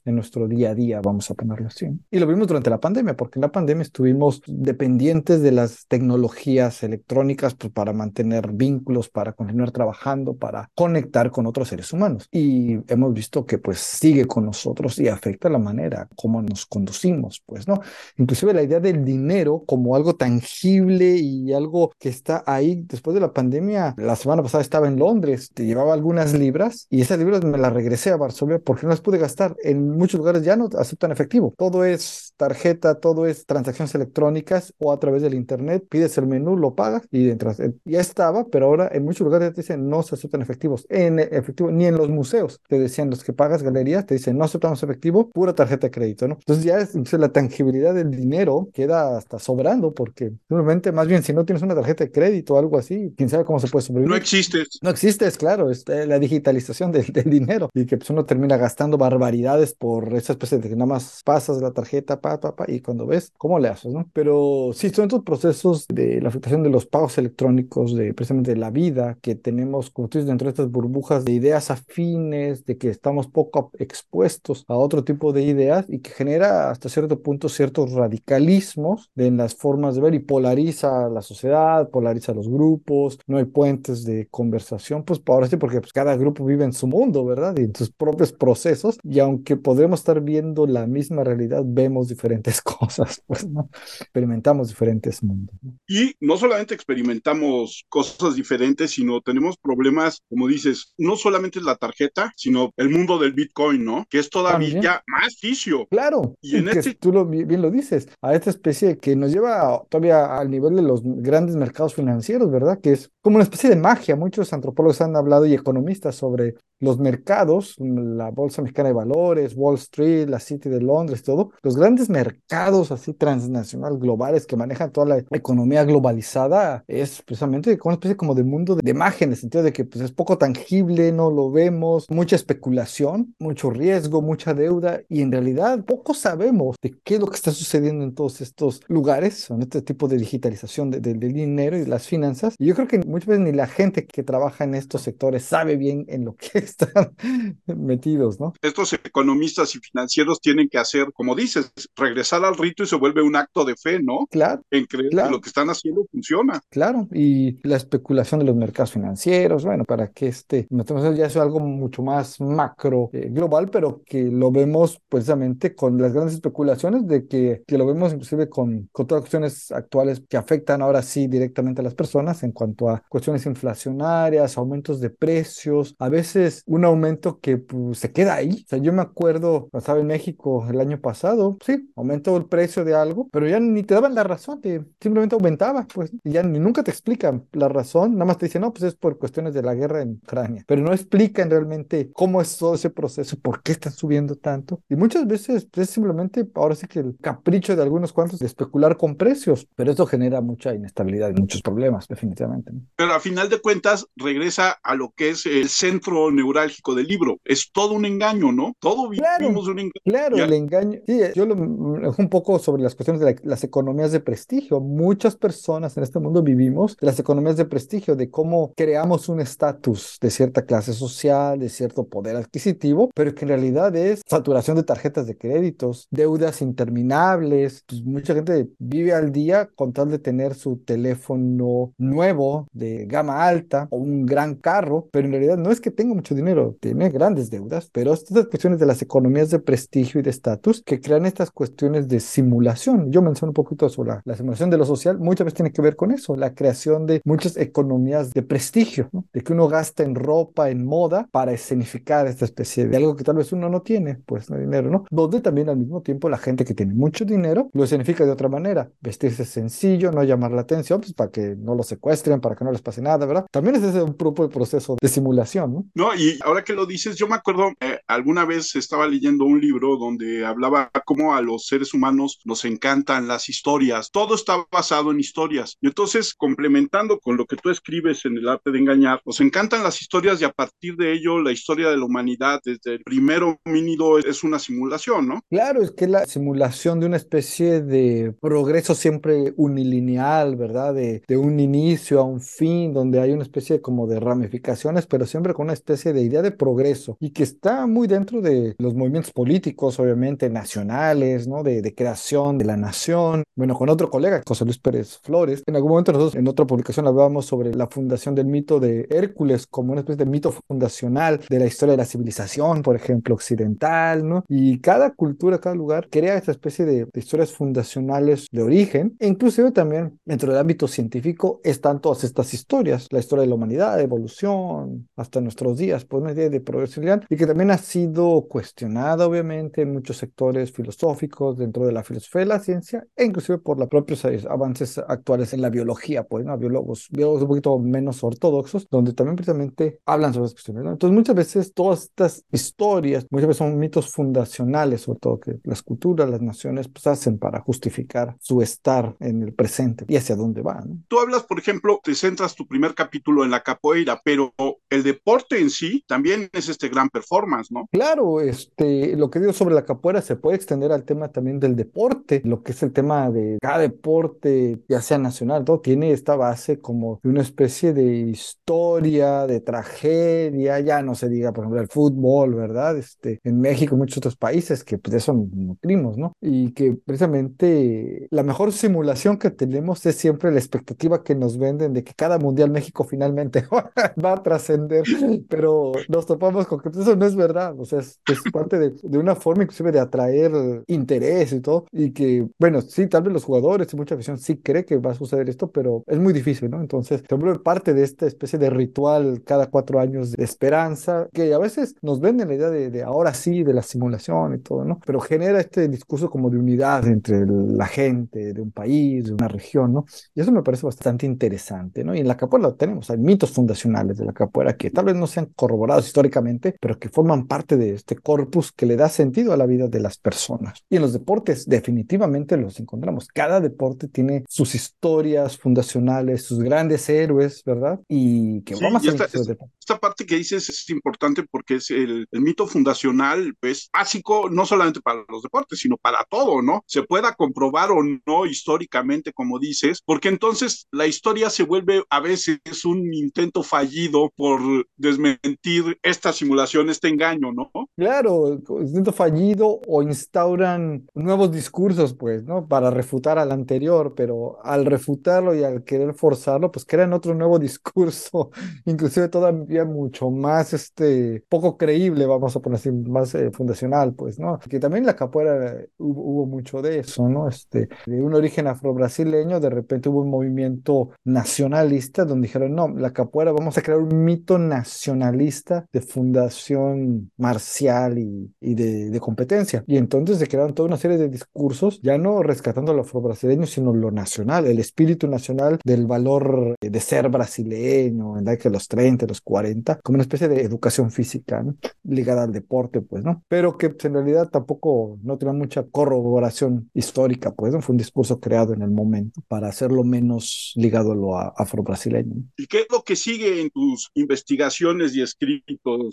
[0.04, 1.86] en nuestro día a día, vamos a ponerlo así.
[2.10, 6.82] Y lo vimos durante la pandemia, porque en la pandemia estuvimos dependientes de las tecnologías
[6.82, 12.28] electrónicas pues, para mantener vínculos, para continuar trabajando, para conectar con otros seres humanos.
[12.30, 17.42] Y hemos visto que pues sigue con nosotros y afecta la manera como nos conducimos,
[17.46, 17.80] pues, ¿no?
[18.16, 23.20] Inclusive la idea del dinero como algo tangible y algo que está ahí después de
[23.20, 23.94] la pandemia.
[23.96, 27.72] La semana pasada estaba en Londres, te llevaba algunas libras y esas libras me las
[27.72, 29.56] regresé a Varsovia porque no las pude gastar.
[29.62, 31.54] En muchos lugares ya no aceptan efectivo.
[31.56, 35.84] Todo es tarjeta, todo es transacciones electrónicas o a través del internet.
[35.88, 37.60] Pides el menú, lo pagas y entras.
[37.60, 40.86] Eh, Ya estaba, pero ahora en muchos lugares te dicen no se aceptan efectivos.
[40.88, 44.44] En efectivo, ni en los museos te decían los que pagas galerías, te dicen no
[44.44, 46.34] aceptamos efectivo, pura tarjeta de crédito, ¿no?
[46.34, 51.22] Entonces ya es, entonces la tangibilidad del dinero queda hasta sobrando porque simplemente, más bien,
[51.22, 53.84] si no tienes una tarjeta de crédito o algo así, quién sabe cómo se puede
[53.86, 54.10] sobrevivir.
[54.10, 54.78] No existes.
[54.82, 58.24] No existe, es claro, es eh, la digitalización del, del dinero y que pues, uno
[58.24, 62.54] termina gastando barbaridades por esa especie de que nada más pasas la tarjeta, pa, pa,
[62.54, 64.08] pa, y cuando ves, ¿cómo le haces, no?
[64.12, 68.58] Pero sí, son estos procesos de la afectación de los pagos electrónicos, de precisamente de
[68.58, 72.78] la vida que tenemos, como tú dices, dentro de estas burbujas de ideas afines, de
[72.78, 77.48] que estamos poco expuestos a otro tipo de ideas y que genera hasta cierto punto
[77.48, 83.38] ciertos radicalismos en las formas de ver y polariza la sociedad, polariza los grupos, no
[83.38, 87.24] hay puentes de conversación, pues ahora sí, porque pues, cada grupo vive en su mundo,
[87.24, 87.54] ¿verdad?
[87.58, 92.60] Y en sus propios procesos, y aunque podemos estar viendo la misma realidad, vemos diferentes
[92.62, 93.68] cosas, pues, ¿no?
[94.00, 95.54] Experimentamos diferentes mundos.
[95.62, 95.72] ¿no?
[95.88, 102.32] Y no solamente experimentamos cosas diferentes, sino tenemos problemas, como dices, no solamente la tarjeta,
[102.36, 104.04] sino el mundo del Bitcoin, ¿no?
[104.10, 104.92] Que es todavía También.
[105.06, 105.86] más vicio.
[105.90, 109.16] Claro, Y en que este- tú lo, bi- bien lo dices, a esta especie que
[109.16, 112.80] nos lleva todavía al nivel de los grandes mercados financieros, ¿verdad?
[112.80, 114.16] Que es como una especie de magia.
[114.16, 119.76] Muchos antropólogos han hablado y economistas sobre los mercados, la Bolsa Mexicana de Valores, Wall
[119.76, 125.06] Street, la City de Londres, todo, los grandes mercados así transnacional, globales, que manejan toda
[125.06, 129.64] la economía globalizada, es precisamente una especie como de mundo de imagen, en el sentido
[129.64, 135.00] de que pues, es poco tangible, no lo vemos, mucha especulación, mucho riesgo, mucha deuda,
[135.08, 138.80] y en realidad poco sabemos de qué es lo que está sucediendo en todos estos
[138.88, 142.54] lugares, en este tipo de digitalización del dinero y de las finanzas.
[142.58, 145.76] Y yo creo que muchas veces ni la gente que trabaja en estos sectores sabe
[145.76, 147.16] bien en lo que están
[147.66, 148.52] metidos, ¿no?
[148.62, 153.22] Estos economistas y financieros tienen que hacer, como dices, regresar al rito y se vuelve
[153.22, 154.26] un acto de fe, ¿no?
[154.30, 154.62] Claro.
[154.70, 156.60] En creer que lo que están haciendo funciona.
[156.70, 161.60] Claro, y la especulación de los mercados financieros, bueno, para que este, ya es algo
[161.60, 167.26] mucho más macro, eh, global, pero que lo vemos precisamente con las grandes especulaciones de
[167.26, 171.26] que, que lo vemos inclusive con, con todas las cuestiones actuales que afectan ahora sí
[171.26, 176.84] directamente a las personas en cuanto a cuestiones inflacionarias, aumentos de precios, a veces un
[176.84, 178.64] aumento que pues, se queda ahí.
[178.64, 182.84] O sea, yo me acuerdo, estaba en México el año pasado, sí, aumentó el precio
[182.84, 186.42] de algo, pero ya ni te daban la razón, te, simplemente aumentaba, pues, y ya
[186.42, 189.54] ni nunca te explican la razón, nada más te dicen, no, pues es por cuestiones
[189.54, 193.62] de la guerra en Ucrania, pero no explican realmente cómo es todo ese proceso, por
[193.62, 194.82] qué están subiendo tanto.
[194.88, 198.96] Y muchas veces es simplemente, ahora sí que el capricho de algunos cuantos de especular
[198.96, 202.72] con precios, pero eso genera mucha inestabilidad y muchos problemas, definitivamente.
[202.96, 207.38] Pero a final de cuentas regresa a lo que es el centro neurálgico del libro.
[207.44, 208.74] Es todo un engaño, ¿no?
[208.78, 209.92] Todo vivimos un engaño.
[210.04, 211.00] Claro, el engaño.
[211.06, 214.80] Sí, yo lo un poco sobre las cuestiones de las economías de prestigio.
[214.80, 219.40] Muchas personas en este mundo vivimos de las economías de prestigio, de cómo creamos un
[219.40, 224.76] estatus de cierta clase social, de cierto poder adquisitivo, pero que en realidad es saturación
[224.76, 227.84] de tarjetas de créditos, deudas interminables.
[227.86, 233.46] Pues mucha gente vive al día con tal de tener su teléfono nuevo de gama
[233.46, 237.08] alta o un gran carro, pero en realidad no es que tenga mucho dinero, tiene
[237.08, 241.26] grandes deudas, pero estas cuestiones de las economías de prestigio y de estatus que crean
[241.26, 243.10] estas cuestiones de simulación.
[243.10, 245.96] Yo menciono un poquito sobre la, simulación de lo social, muchas veces tiene que ver
[245.96, 250.70] con eso, la creación de muchas economías de prestigio, de que uno gasta en ropa,
[250.70, 254.50] en moda, para escenificar esta especie de algo que tal vez uno no tiene, pues
[254.50, 255.04] no dinero, ¿no?
[255.10, 258.48] Donde también al mismo tiempo la gente que tiene mucho dinero lo escenifica de otra
[258.48, 262.64] manera, vestirse sencillo, no llamar la atención, pues para que no lo secuestren, para que
[262.64, 263.46] no les pase nada, ¿verdad?
[263.50, 265.86] También es ese un propio proceso de simulación, ¿no?
[265.94, 269.60] No, y ahora que lo dices, yo me acuerdo, eh, alguna vez estaba leyendo un
[269.60, 275.10] libro donde hablaba cómo a los seres humanos nos encantan las historias, todo está basado
[275.10, 275.76] en historias.
[275.80, 279.82] Y entonces, complementando con lo que tú escribes en el arte de engañar, nos encantan
[279.82, 283.42] las historias y a partir de ello la historia de la humanidad desde el primer
[283.42, 285.40] homínido es una simulación, ¿no?
[285.50, 290.94] Claro, es que la simulación de una especie de progreso siempre unilineal, ¿verdad?
[290.94, 295.26] De, de un inicio a un fin, donde hay una especie como de ramificaciones, pero
[295.26, 298.94] siempre con una especie de idea de progreso y que está muy dentro de los
[298.94, 301.62] movimientos políticos, obviamente, nacionales, ¿no?
[301.62, 303.42] De, de creación de la nación.
[303.54, 307.06] Bueno, con otro colega, José Luis Pérez Flores, en algún momento nosotros en otra publicación
[307.06, 311.58] hablábamos sobre la fundación del mito de Hércules como una especie de mito fundacional de
[311.58, 314.44] la historia de la civilización, por ejemplo, occidental, ¿no?
[314.48, 319.26] Y cada cultura, cada lugar crea esta especie de, de historias fundacionales de origen, e
[319.26, 323.96] inclusive también dentro del ámbito científico están todas estas historias, la historia de la humanidad,
[323.96, 329.82] de evolución, hasta nuestros días, idea de progreso y que también ha sido cuestionada, obviamente,
[329.82, 333.88] en muchos sectores filosóficos, dentro de la filosofía de la ciencia, e inclusive por los
[333.88, 336.56] propios avances actuales en la biología, pues, ¿no?
[336.56, 340.92] Biólogos, biólogos un poquito menos ortodoxos, donde también precisamente hablan sobre las cuestiones, ¿no?
[340.92, 345.82] Entonces, muchas veces todas estas historias, muchas veces son mitos fundacionales, sobre todo que las
[345.82, 350.62] culturas, las naciones, pues hacen para justificar su estar en el presente y hacia dónde
[350.62, 350.98] va, ¿no?
[351.08, 354.54] Tú hablas, por ejemplo, te centras tu primer capítulo en la capoeira, pero
[354.90, 357.88] el deporte en sí también es este gran performance, ¿no?
[357.92, 361.76] Claro, este, lo que digo sobre la capoeira se puede extender al tema también del
[361.76, 366.36] deporte, lo que es el tema de cada deporte, ya sea nacional, todo tiene esta
[366.36, 371.88] base como una especie de historia, de tragedia, ya no se diga, por ejemplo, el
[371.88, 372.96] fútbol, ¿verdad?
[372.96, 376.32] Este, en México y muchos otros países que pues de eso nutrimos, ¿no?
[376.40, 381.92] Y que precisamente la mejor simulación que tenemos es siempre la expectativa que nos venden
[381.92, 383.64] de que cada mundial México finalmente
[384.24, 385.04] va a trascender,
[385.48, 385.75] pero
[386.08, 388.20] nos topamos con que eso no es verdad, o sea, es,
[388.52, 390.52] parte de, de, una forma inclusive de atraer
[390.86, 394.56] interés y todo, y que, bueno, sí, tal vez los jugadores y mucha afición sí
[394.58, 396.80] cree que va a suceder esto, pero es muy difícil, ¿no?
[396.80, 401.52] Entonces, se vuelve parte de esta especie de ritual cada cuatro años de esperanza, que
[401.52, 404.84] a veces nos venden la idea de, de ahora sí, de la simulación y todo,
[404.84, 405.00] ¿no?
[405.04, 409.48] Pero genera este discurso como de unidad entre la gente de un país, de una
[409.48, 410.04] región, ¿no?
[410.34, 412.14] Y eso me parece bastante interesante, ¿no?
[412.14, 415.16] Y en la capoeira lo tenemos, hay mitos fundacionales de la capoeira que tal vez
[415.16, 419.52] no sean corroborados históricamente, pero que forman parte de este corpus que le da sentido
[419.52, 420.84] a la vida de las personas.
[420.88, 423.26] Y en los deportes definitivamente los encontramos.
[423.26, 428.00] Cada deporte tiene sus historias fundacionales, sus grandes héroes, ¿verdad?
[428.08, 432.40] Y que vamos a esta, esta, parte que dices es importante porque es el, el
[432.40, 436.84] mito fundacional, pues básico, no solamente para los deportes, sino para todo, ¿no?
[436.86, 442.20] Se pueda comprobar o no históricamente, como dices, porque entonces la historia se vuelve a
[442.20, 444.60] veces un intento fallido por
[444.96, 445.55] desmentir
[446.02, 447.70] esta simulación, este engaño, ¿no?
[447.96, 452.66] Claro, intento fallido o instauran nuevos discursos, pues, ¿no?
[452.66, 457.58] Para refutar al anterior, pero al refutarlo y al querer forzarlo, pues crean otro nuevo
[457.66, 458.50] discurso,
[458.84, 464.38] inclusive todavía mucho más, este, poco creíble, vamos a poner así, más eh, fundacional, pues,
[464.38, 464.58] ¿no?
[464.58, 467.48] Que también la capoeira hubo, hubo, mucho de eso, ¿no?
[467.48, 473.12] Este, de un origen afro-brasileño, de repente hubo un movimiento nacionalista donde dijeron, no, la
[473.12, 475.45] capoeira, vamos a crear un mito nacionalista
[475.92, 479.84] de fundación marcial y, y de, de, competencia.
[479.86, 483.94] Y entonces se crearon toda una serie de discursos, ya no rescatando lo afro-brasileño, sino
[483.94, 489.26] lo nacional, el espíritu nacional del valor de ser brasileño en la de los 30,
[489.26, 491.76] los 40, como una especie de educación física, ¿no?
[492.04, 493.42] ligada al deporte, pues, ¿no?
[493.48, 497.80] Pero que pues, en realidad tampoco no tenía mucha corroboración histórica, pues, ¿no?
[497.80, 502.34] Fue un discurso creado en el momento para hacerlo menos ligado a lo afro-brasileño.
[502.56, 505.35] ¿Y qué es lo que sigue en tus investigaciones y escritos,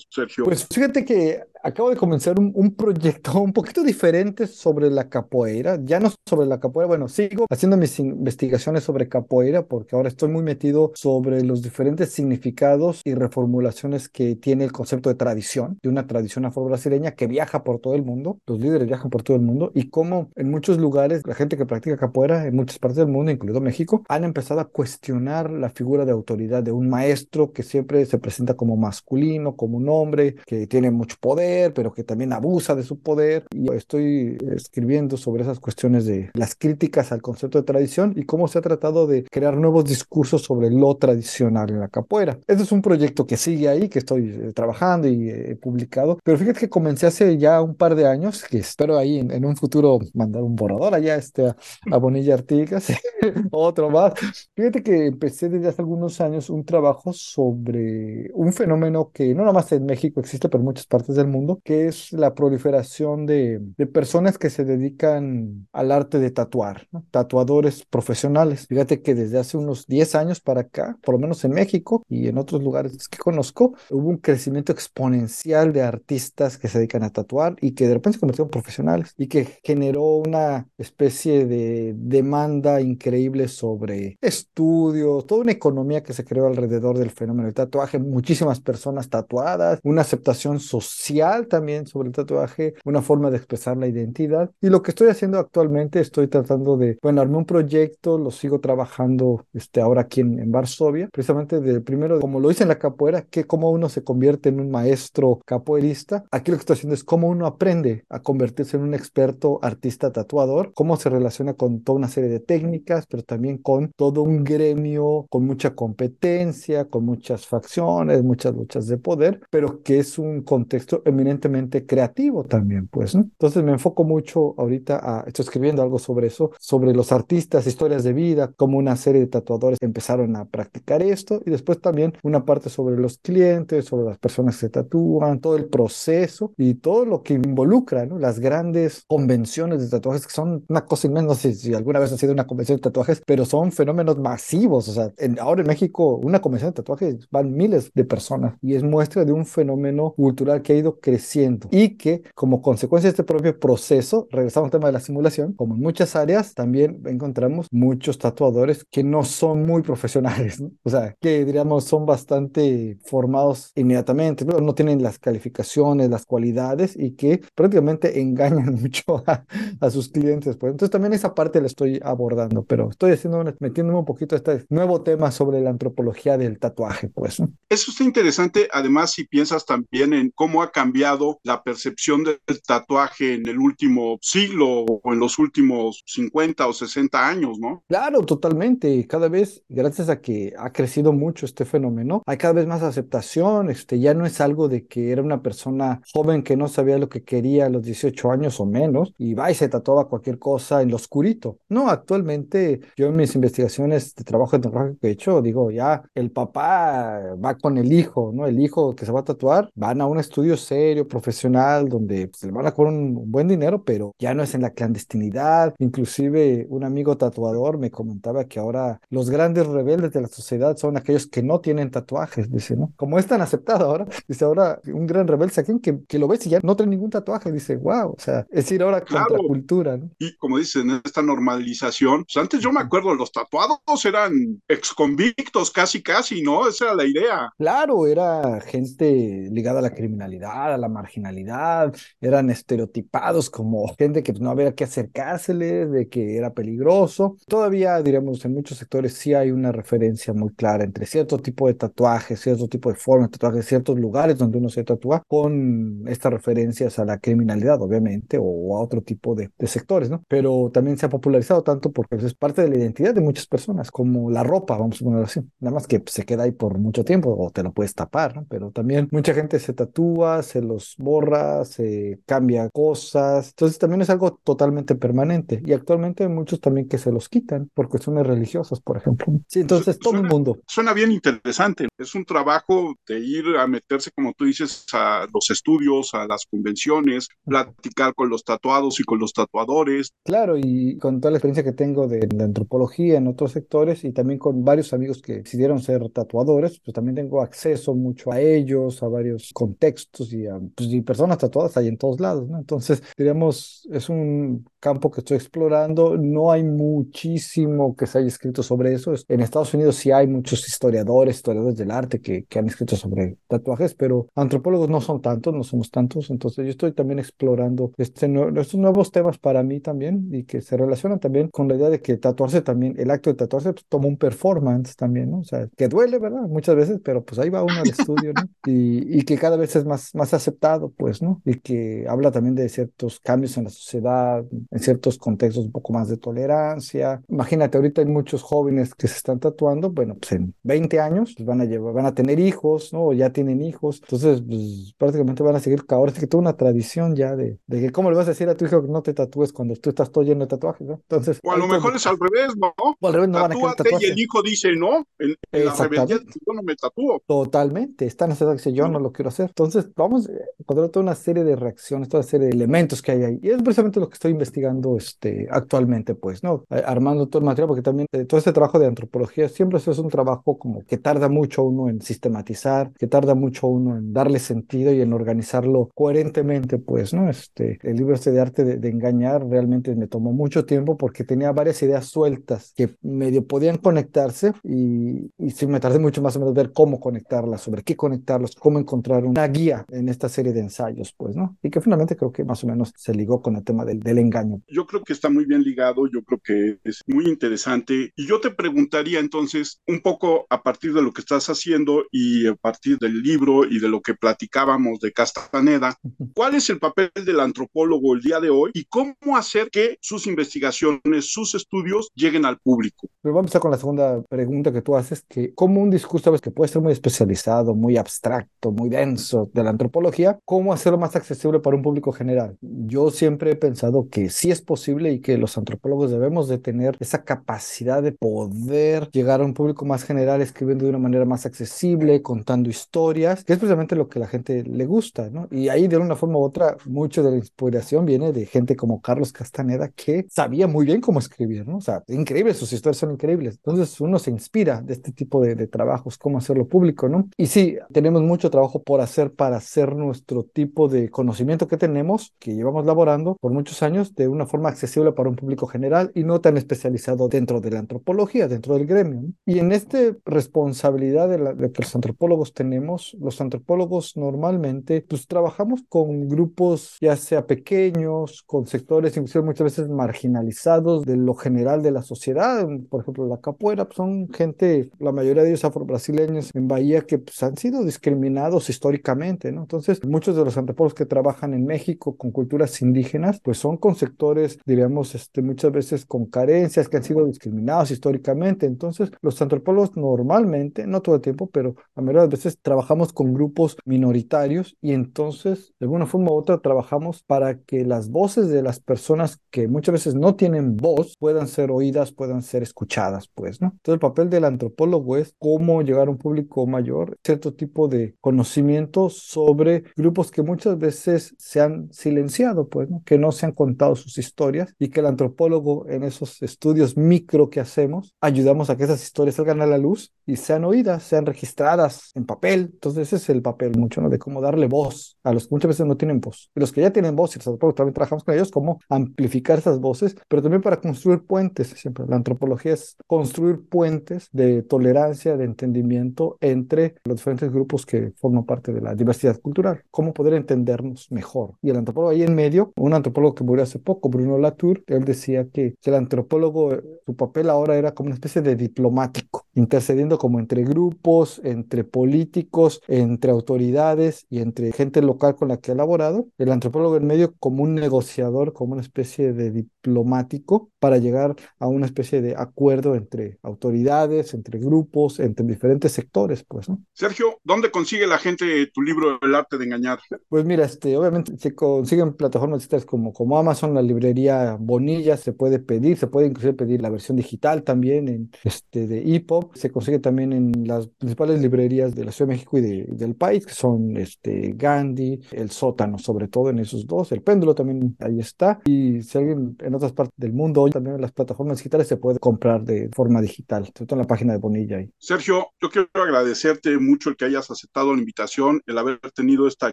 [0.09, 0.43] Sergio?
[0.45, 5.79] Pues fíjate que acabo de comenzar un, un, proyecto un poquito diferente sobre la capoeira,
[5.83, 10.29] ya no sobre la capoeira, bueno, sigo haciendo mis investigaciones sobre capoeira porque ahora estoy
[10.29, 15.89] muy metido sobre los diferentes significados y reformulaciones que tiene el concepto de tradición, de
[15.89, 19.43] una tradición afro-brasileña que viaja por todo el mundo, los líderes viajan por todo el
[19.43, 23.07] mundo y cómo en muchos lugares la gente que practica capoeira en muchas partes del
[23.07, 27.63] mundo, incluido México, han empezado a cuestionar la figura de autoridad de un maestro que
[27.63, 32.33] siempre se presenta como masculino, como un hombre que tiene mucho poder, pero que también
[32.33, 33.45] abusa de su poder.
[33.53, 38.47] Y estoy escribiendo sobre esas cuestiones de las críticas al concepto de tradición y cómo
[38.47, 42.39] se ha tratado de crear nuevos discursos sobre lo tradicional en la capoeira.
[42.47, 46.37] Este es un proyecto que sigue ahí, que estoy eh, trabajando y he publicado, pero
[46.37, 49.99] fíjate que comencé hace ya un par de años, que espero ahí en, un futuro
[50.13, 51.55] mandar un borrador allá este, a,
[51.91, 52.87] a Bonilla Artigas,
[53.51, 54.13] otro más.
[54.55, 59.53] Fíjate que empecé desde hace algunos años un trabajo sobre un fenómeno que no nada
[59.53, 63.59] más en México existe, pero en muchas partes del mundo, que es la proliferación de,
[63.77, 67.05] de personas que se dedican al arte de tatuar, ¿no?
[67.11, 68.67] tatuadores profesionales.
[68.67, 72.27] Fíjate que desde hace unos 10 años para acá, por lo menos en México y
[72.27, 77.11] en otros lugares que conozco, hubo un crecimiento exponencial de artistas que se dedican a
[77.11, 82.81] tatuar y que de repente se convirtieron profesionales y que generó una especie de demanda
[82.81, 88.59] increíble sobre estudios, toda una economía que se creó alrededor del fenómeno del tatuaje, muchísimas
[88.59, 94.51] personas tatuadas, una aceptación social también sobre el tatuaje, una forma de expresar la identidad.
[94.61, 98.59] Y lo que estoy haciendo actualmente, estoy tratando de, bueno, armé un proyecto, lo sigo
[98.59, 102.79] trabajando este, ahora aquí en, en Varsovia, precisamente del primero, como lo hice en la
[102.79, 106.23] capoeira, que cómo uno se convierte en un maestro capoeirista.
[106.31, 110.11] Aquí lo que estoy haciendo es cómo uno aprende a convertirse en un experto artista
[110.11, 114.43] tatuador, cómo se relaciona con toda una serie de técnicas, pero también con todo un
[114.43, 120.41] gremio, con mucha competencia, con muchas facciones, muchas luchas de poder, pero que es un
[120.43, 123.21] contexto eminentemente creativo también, pues, ¿no?
[123.21, 128.03] Entonces me enfoco mucho ahorita a, estoy escribiendo algo sobre eso, sobre los artistas, historias
[128.03, 132.45] de vida, cómo una serie de tatuadores empezaron a practicar esto y después también una
[132.45, 137.05] parte sobre los clientes, sobre las personas que se tatúan, todo el proceso y todo
[137.05, 138.19] lo que involucra, ¿no?
[138.19, 142.11] Las grandes convenciones de tatuajes que son una cosa inmensa, no sé si alguna vez
[142.11, 145.67] ha sido una convención de tatuajes, pero son fenómenos masivos, o sea, en, ahora en
[145.67, 150.13] México una convención de tatuajes van miles de personas y es muestra de un fenómeno
[150.15, 154.71] cultural que ha ido creciendo y que como consecuencia de este propio proceso, regresamos al
[154.71, 159.63] tema de la simulación, como en muchas áreas, también encontramos muchos tatuadores que no son
[159.63, 160.71] muy profesionales, ¿no?
[160.81, 166.95] o sea, que diríamos son bastante formados inmediatamente, pero no tienen las calificaciones, las cualidades
[166.97, 169.43] y que prácticamente engañan mucho a,
[169.81, 170.55] a sus clientes.
[170.55, 170.71] Pues.
[170.71, 174.65] Entonces también esa parte la estoy abordando, pero estoy haciendo, metiéndome un poquito a este
[174.69, 177.41] nuevo tema sobre la antropología del tatuaje, pues.
[177.67, 182.37] Eso está interesante, además, si piensas también en cómo ha cambiado cambiado la percepción del
[182.67, 187.83] tatuaje en el último siglo o en los últimos 50 o 60 años, ¿no?
[187.87, 189.07] Claro, totalmente.
[189.07, 193.71] Cada vez, gracias a que ha crecido mucho este fenómeno, hay cada vez más aceptación.
[193.71, 197.09] Este, ya no es algo de que era una persona joven que no sabía lo
[197.09, 200.83] que quería a los 18 años o menos y va y se tatuaba cualquier cosa
[200.83, 201.57] en lo oscurito.
[201.69, 206.29] No, actualmente yo en mis investigaciones de trabajo etnográfico que he hecho, digo, ya el
[206.29, 208.45] papá va con el hijo, ¿no?
[208.45, 212.43] El hijo que se va a tatuar, van a un estudio serio, profesional, donde pues,
[212.43, 215.73] le van a cobrar un, buen dinero, pero ya no es en la clandestinidad.
[215.79, 220.97] Inclusive un amigo tatuador me comentaba que ahora los grandes rebeldes de la sociedad son
[220.97, 222.93] aquellos que no tienen tatuajes, dice, ¿no?
[222.95, 226.27] Como es tan aceptado ahora, dice ahora un gran rebelde es aquel que, que lo
[226.27, 229.27] ves y ya no tiene ningún tatuaje, dice, wow, o sea, es ir ahora claro.
[229.27, 230.09] contra cultura, ¿no?
[230.19, 236.01] Y como dicen, esta normalización, pues antes yo me acuerdo, los tatuados eran exconvictos casi,
[236.01, 236.67] casi, ¿no?
[236.67, 237.53] Esa era la idea.
[237.57, 244.33] Claro, era gente ligada a la criminalidad, a la marginalidad, eran estereotipados como gente que
[244.33, 247.37] pues, no había que acercárseles, de que era peligroso.
[247.47, 251.75] Todavía, diremos, en muchos sectores sí hay una referencia muy clara entre cierto tipo de
[251.75, 256.33] tatuajes, cierto tipo de forma de tatuajes, ciertos lugares donde uno se tatúa, con estas
[256.33, 260.23] referencias a la criminalidad, obviamente, o a otro tipo de, de sectores, ¿no?
[260.27, 263.91] Pero también se ha popularizado tanto porque es parte de la identidad de muchas personas,
[263.91, 265.41] como la ropa, vamos a ponerlo así.
[265.59, 268.45] Nada más que se queda ahí por mucho tiempo o te lo puedes tapar, ¿no?
[268.49, 273.49] Pero también mucha gente se tatúa, se los borra, se cambia cosas.
[273.49, 275.61] Entonces también es algo totalmente permanente.
[275.65, 279.27] Y actualmente hay muchos también que se los quitan por cuestiones religiosas, por ejemplo.
[279.47, 280.59] Sí, entonces todo el mundo.
[280.67, 281.87] Suena bien interesante.
[281.97, 286.45] Es un trabajo de ir a meterse, como tú dices, a los estudios, a las
[286.49, 290.11] convenciones, platicar con los tatuados y con los tatuadores.
[290.23, 294.11] Claro, y con toda la experiencia que tengo de, de antropología en otros sectores y
[294.11, 299.01] también con varios amigos que decidieron ser tatuadores, pues también tengo acceso mucho a ellos,
[299.03, 302.57] a varios contextos y a pues, y personas tatuadas hay en todos lados, ¿no?
[302.57, 308.63] Entonces, diríamos, es un campo que estoy explorando, no hay muchísimo que se haya escrito
[308.63, 309.13] sobre eso.
[309.29, 313.37] En Estados Unidos sí hay muchos historiadores, historiadores del arte que, que han escrito sobre
[313.47, 318.31] tatuajes, pero antropólogos no son tantos, no somos tantos, entonces yo estoy también explorando este,
[318.59, 322.01] estos nuevos temas para mí también y que se relacionan también con la idea de
[322.01, 325.39] que tatuarse también, el acto de tatuarse pues, toma un performance también, ¿no?
[325.39, 326.41] O sea, que duele, ¿verdad?
[326.41, 328.43] Muchas veces, pero pues ahí va uno al estudio, ¿no?
[328.65, 331.41] Y, y que cada vez es más, más aceptado, pues, ¿no?
[331.45, 335.93] Y que habla también de ciertos cambios en la sociedad, en ciertos contextos un poco
[335.93, 337.21] más de tolerancia.
[337.27, 341.45] Imagínate, ahorita hay muchos jóvenes que se están tatuando, bueno, pues en 20 años pues
[341.45, 343.07] van a llevar, van a tener hijos, ¿no?
[343.07, 346.57] O ya tienen hijos, entonces pues prácticamente van a seguir, ahora sí que toda una
[346.57, 349.01] tradición ya de, de que cómo le vas a decir a tu hijo que no
[349.01, 350.93] te tatúes cuando tú estás todo lleno de tatuajes, ¿no?
[350.93, 351.39] Entonces...
[351.43, 352.73] O a lo mejor es al revés, ¿no?
[352.77, 354.07] O al revés no van a tatuarse.
[354.07, 357.21] Y el hijo dice, no, en, en la rebeldía yo no me tatúo.
[357.25, 359.47] Totalmente, están en esa dice, yo no lo quiero hacer.
[359.47, 363.11] Entonces, vamos a encontrar toda una serie de reacciones, toda una serie de elementos que
[363.11, 363.39] hay ahí.
[363.41, 366.65] Y es precisamente lo que estoy investigando este, actualmente, pues, ¿no?
[366.69, 370.09] Armando todo el material, porque también eh, todo este trabajo de antropología siempre es un
[370.09, 374.93] trabajo como que tarda mucho uno en sistematizar, que tarda mucho uno en darle sentido
[374.93, 377.29] y en organizarlo coherentemente, pues, ¿no?
[377.29, 381.23] Este, el libro este de arte de, de engañar realmente me tomó mucho tiempo porque
[381.23, 386.35] tenía varias ideas sueltas que medio podían conectarse y, y sí me tardé mucho más
[386.35, 390.53] o menos ver cómo conectarlas, sobre qué conectarlos, cómo encontrar una guía en esta serie
[390.53, 391.57] de ensayos, pues, ¿no?
[391.61, 394.17] Y que finalmente creo que más o menos se ligó con el tema del, del
[394.17, 394.61] engaño.
[394.67, 398.11] Yo creo que está muy bien ligado, yo creo que es muy interesante.
[398.15, 402.47] Y yo te preguntaría entonces, un poco a partir de lo que estás haciendo y
[402.47, 405.97] a partir del libro y de lo que platicábamos de Castaneda,
[406.33, 410.27] ¿cuál es el papel del antropólogo el día de hoy y cómo hacer que sus
[410.27, 413.07] investigaciones, sus estudios lleguen al público?
[413.21, 416.41] Pero vamos a con la segunda pregunta que tú haces, que como un discurso ¿sabes?
[416.41, 419.69] que puede ser muy especializado, muy abstracto, muy denso de la
[420.03, 422.57] antropología, ¿cómo hacerlo más accesible para un público general?
[422.61, 426.97] Yo siempre he pensado que sí es posible y que los antropólogos debemos de tener
[426.99, 431.45] esa capacidad de poder llegar a un público más general escribiendo de una manera más
[431.45, 435.47] accesible, contando historias, que es precisamente lo que la gente le gusta, ¿no?
[435.51, 439.01] Y ahí de una forma u otra, mucho de la inspiración viene de gente como
[439.01, 441.77] Carlos Castaneda, que sabía muy bien cómo escribir, ¿no?
[441.77, 443.55] O sea, increíble, sus historias son increíbles.
[443.55, 447.29] Entonces uno se inspira de este tipo de, de trabajos, cómo hacerlo público, ¿no?
[447.37, 452.33] Y sí, tenemos mucho trabajo por hacer para hacer nuestro tipo de conocimiento que tenemos,
[452.39, 456.23] que llevamos laborando por muchos años, de una forma accesible para un público general y
[456.23, 459.23] no tan especializado dentro de la antropología, dentro del gremio.
[459.45, 465.27] Y en esta responsabilidad de, la, de, que los antropólogos tenemos, los antropólogos normalmente pues
[465.27, 471.81] trabajamos con grupos ya sea pequeños, con sectores incluso muchas veces marginalizados de lo general
[471.81, 476.51] de la sociedad, por ejemplo la capoeira, pues son gente, la mayoría de ellos afro-brasileños
[476.53, 479.61] en Bahía que pues, han sido discriminados históricamente, ¿no?
[479.61, 483.75] Entonces Entonces, muchos de los antropólogos que trabajan en México con culturas indígenas, pues son
[483.75, 488.65] con sectores, diríamos, este, muchas veces con carencias que han sido discriminados históricamente.
[488.65, 493.33] Entonces, los antropólogos normalmente, no todo el tiempo, pero a mayoría de veces trabajamos con
[493.33, 498.63] grupos minoritarios y entonces, de alguna forma u otra, trabajamos para que las voces de
[498.63, 503.59] las personas que muchas veces no tienen voz puedan ser oídas, puedan ser escuchadas, pues,
[503.59, 503.67] ¿no?
[503.67, 508.15] Entonces, el papel del antropólogo es cómo llegar a un público mayor, cierto tipo de
[508.21, 513.01] conocimiento sobre grupos que muchas veces se han silenciado, pues, ¿no?
[513.05, 517.49] que no se han contado sus historias y que el antropólogo en esos estudios micro
[517.49, 521.25] que hacemos ayudamos a que esas historias salgan a la luz y sean oídas, sean
[521.25, 522.69] registradas en papel.
[522.73, 524.09] Entonces ese es el papel mucho, ¿no?
[524.09, 526.49] De cómo darle voz a los que muchas veces no tienen voz.
[526.55, 529.59] Y los que ya tienen voz, y los antropólogos también trabajamos con ellos, cómo amplificar
[529.59, 531.67] esas voces, pero también para construir puentes.
[531.69, 538.13] Siempre la antropología es construir puentes de tolerancia, de entendimiento entre los diferentes grupos que
[538.17, 539.62] forman parte de la diversidad cultural.
[539.91, 541.55] Cómo poder entendernos mejor.
[541.61, 545.05] Y el antropólogo ahí en medio, un antropólogo que murió hace poco, Bruno Latour, él
[545.05, 550.39] decía que, el antropólogo, su papel ahora era como una especie de diplomático, intercediendo como
[550.39, 556.27] entre grupos, entre políticos, entre autoridades y entre gente local con la que ha elaborado.
[556.37, 561.67] El antropólogo en medio como un negociador, como una especie de diplomático para llegar a
[561.67, 566.83] una especie de acuerdo entre autoridades, entre grupos, entre diferentes sectores, pues, ¿no?
[566.93, 569.99] Sergio, ¿dónde consigue la gente tu libro El arte de engañar?
[570.29, 575.33] Pues mira, este, obviamente se consiguen plataformas digitales como, como Amazon, la librería Bonilla, se
[575.33, 579.71] puede pedir, se puede inclusive pedir la versión digital también en este de EPUB, se
[579.71, 583.45] consigue también en las principales librerías de la Ciudad de México y de, del país,
[583.45, 588.19] que son este Gandhi, El Sótano, sobre todo en esos dos, El Péndulo también ahí
[588.19, 591.87] está, y si alguien en otras partes del mundo hoy también en las plataformas digitales
[591.87, 594.77] se puede comprar de forma digital, sobre todo en la página de Bonilla.
[594.77, 594.89] Ahí.
[594.97, 599.71] Sergio, yo quiero agradecerte mucho el que hayas aceptado la invitación, el haber tenido esta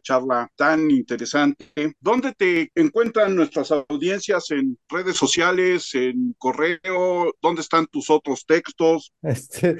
[0.00, 1.66] charla tan interesante.
[2.00, 7.32] ¿Dónde te encuentran nuestras audiencias en redes sociales, en correo?
[7.40, 9.12] ¿Dónde están tus otros textos?
[9.22, 9.76] Este,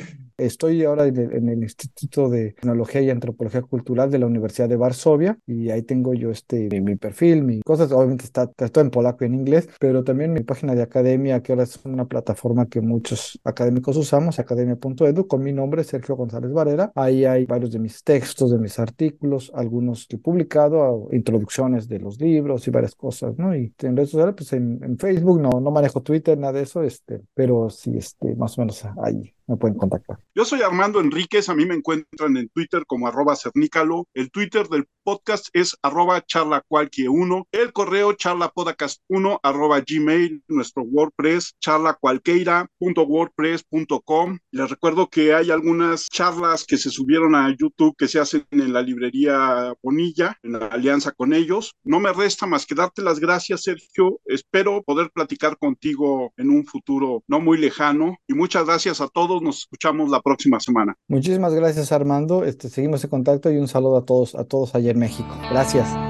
[0.47, 5.39] estoy ahora en el, Instituto de Tecnología y Antropología Cultural de la Universidad de Varsovia
[5.47, 9.27] y ahí tengo yo este mi, perfil, mi cosas, obviamente está, está en polaco y
[9.27, 13.39] en inglés, pero también mi página de academia, que ahora es una plataforma que muchos
[13.45, 16.93] académicos usamos, academia.edu, con mi nombre, Sergio González Varela.
[16.95, 21.99] Ahí hay varios de mis textos, de mis artículos, algunos que he publicado, introducciones de
[21.99, 23.55] los libros y varias cosas, ¿no?
[23.55, 26.83] Y en redes sociales, pues en, en Facebook no, no manejo Twitter, nada de eso,
[26.83, 30.19] este, pero sí, este, más o menos ahí me pueden contactar.
[30.33, 34.69] Yo soy Armando Enríquez, a mí me encuentran en Twitter como arroba cernícalo, el Twitter
[34.69, 44.39] del podcast es arroba charlacualquie1, el correo charlapodcast1 arroba gmail, nuestro WordPress charlacualqueira.wordpress.com.
[44.53, 48.73] Les recuerdo que hay algunas charlas que se subieron a YouTube que se hacen en
[48.73, 51.75] la librería Bonilla, en la alianza con ellos.
[51.83, 54.21] No me resta más que darte las gracias, Sergio.
[54.27, 59.43] Espero poder platicar contigo en un futuro no muy lejano y muchas gracias a todos
[59.43, 60.97] nos escuchamos próxima semana.
[61.09, 62.45] Muchísimas gracias, Armando.
[62.45, 65.35] Este, seguimos en contacto y un saludo a todos, a todos allá en México.
[65.51, 66.10] Gracias.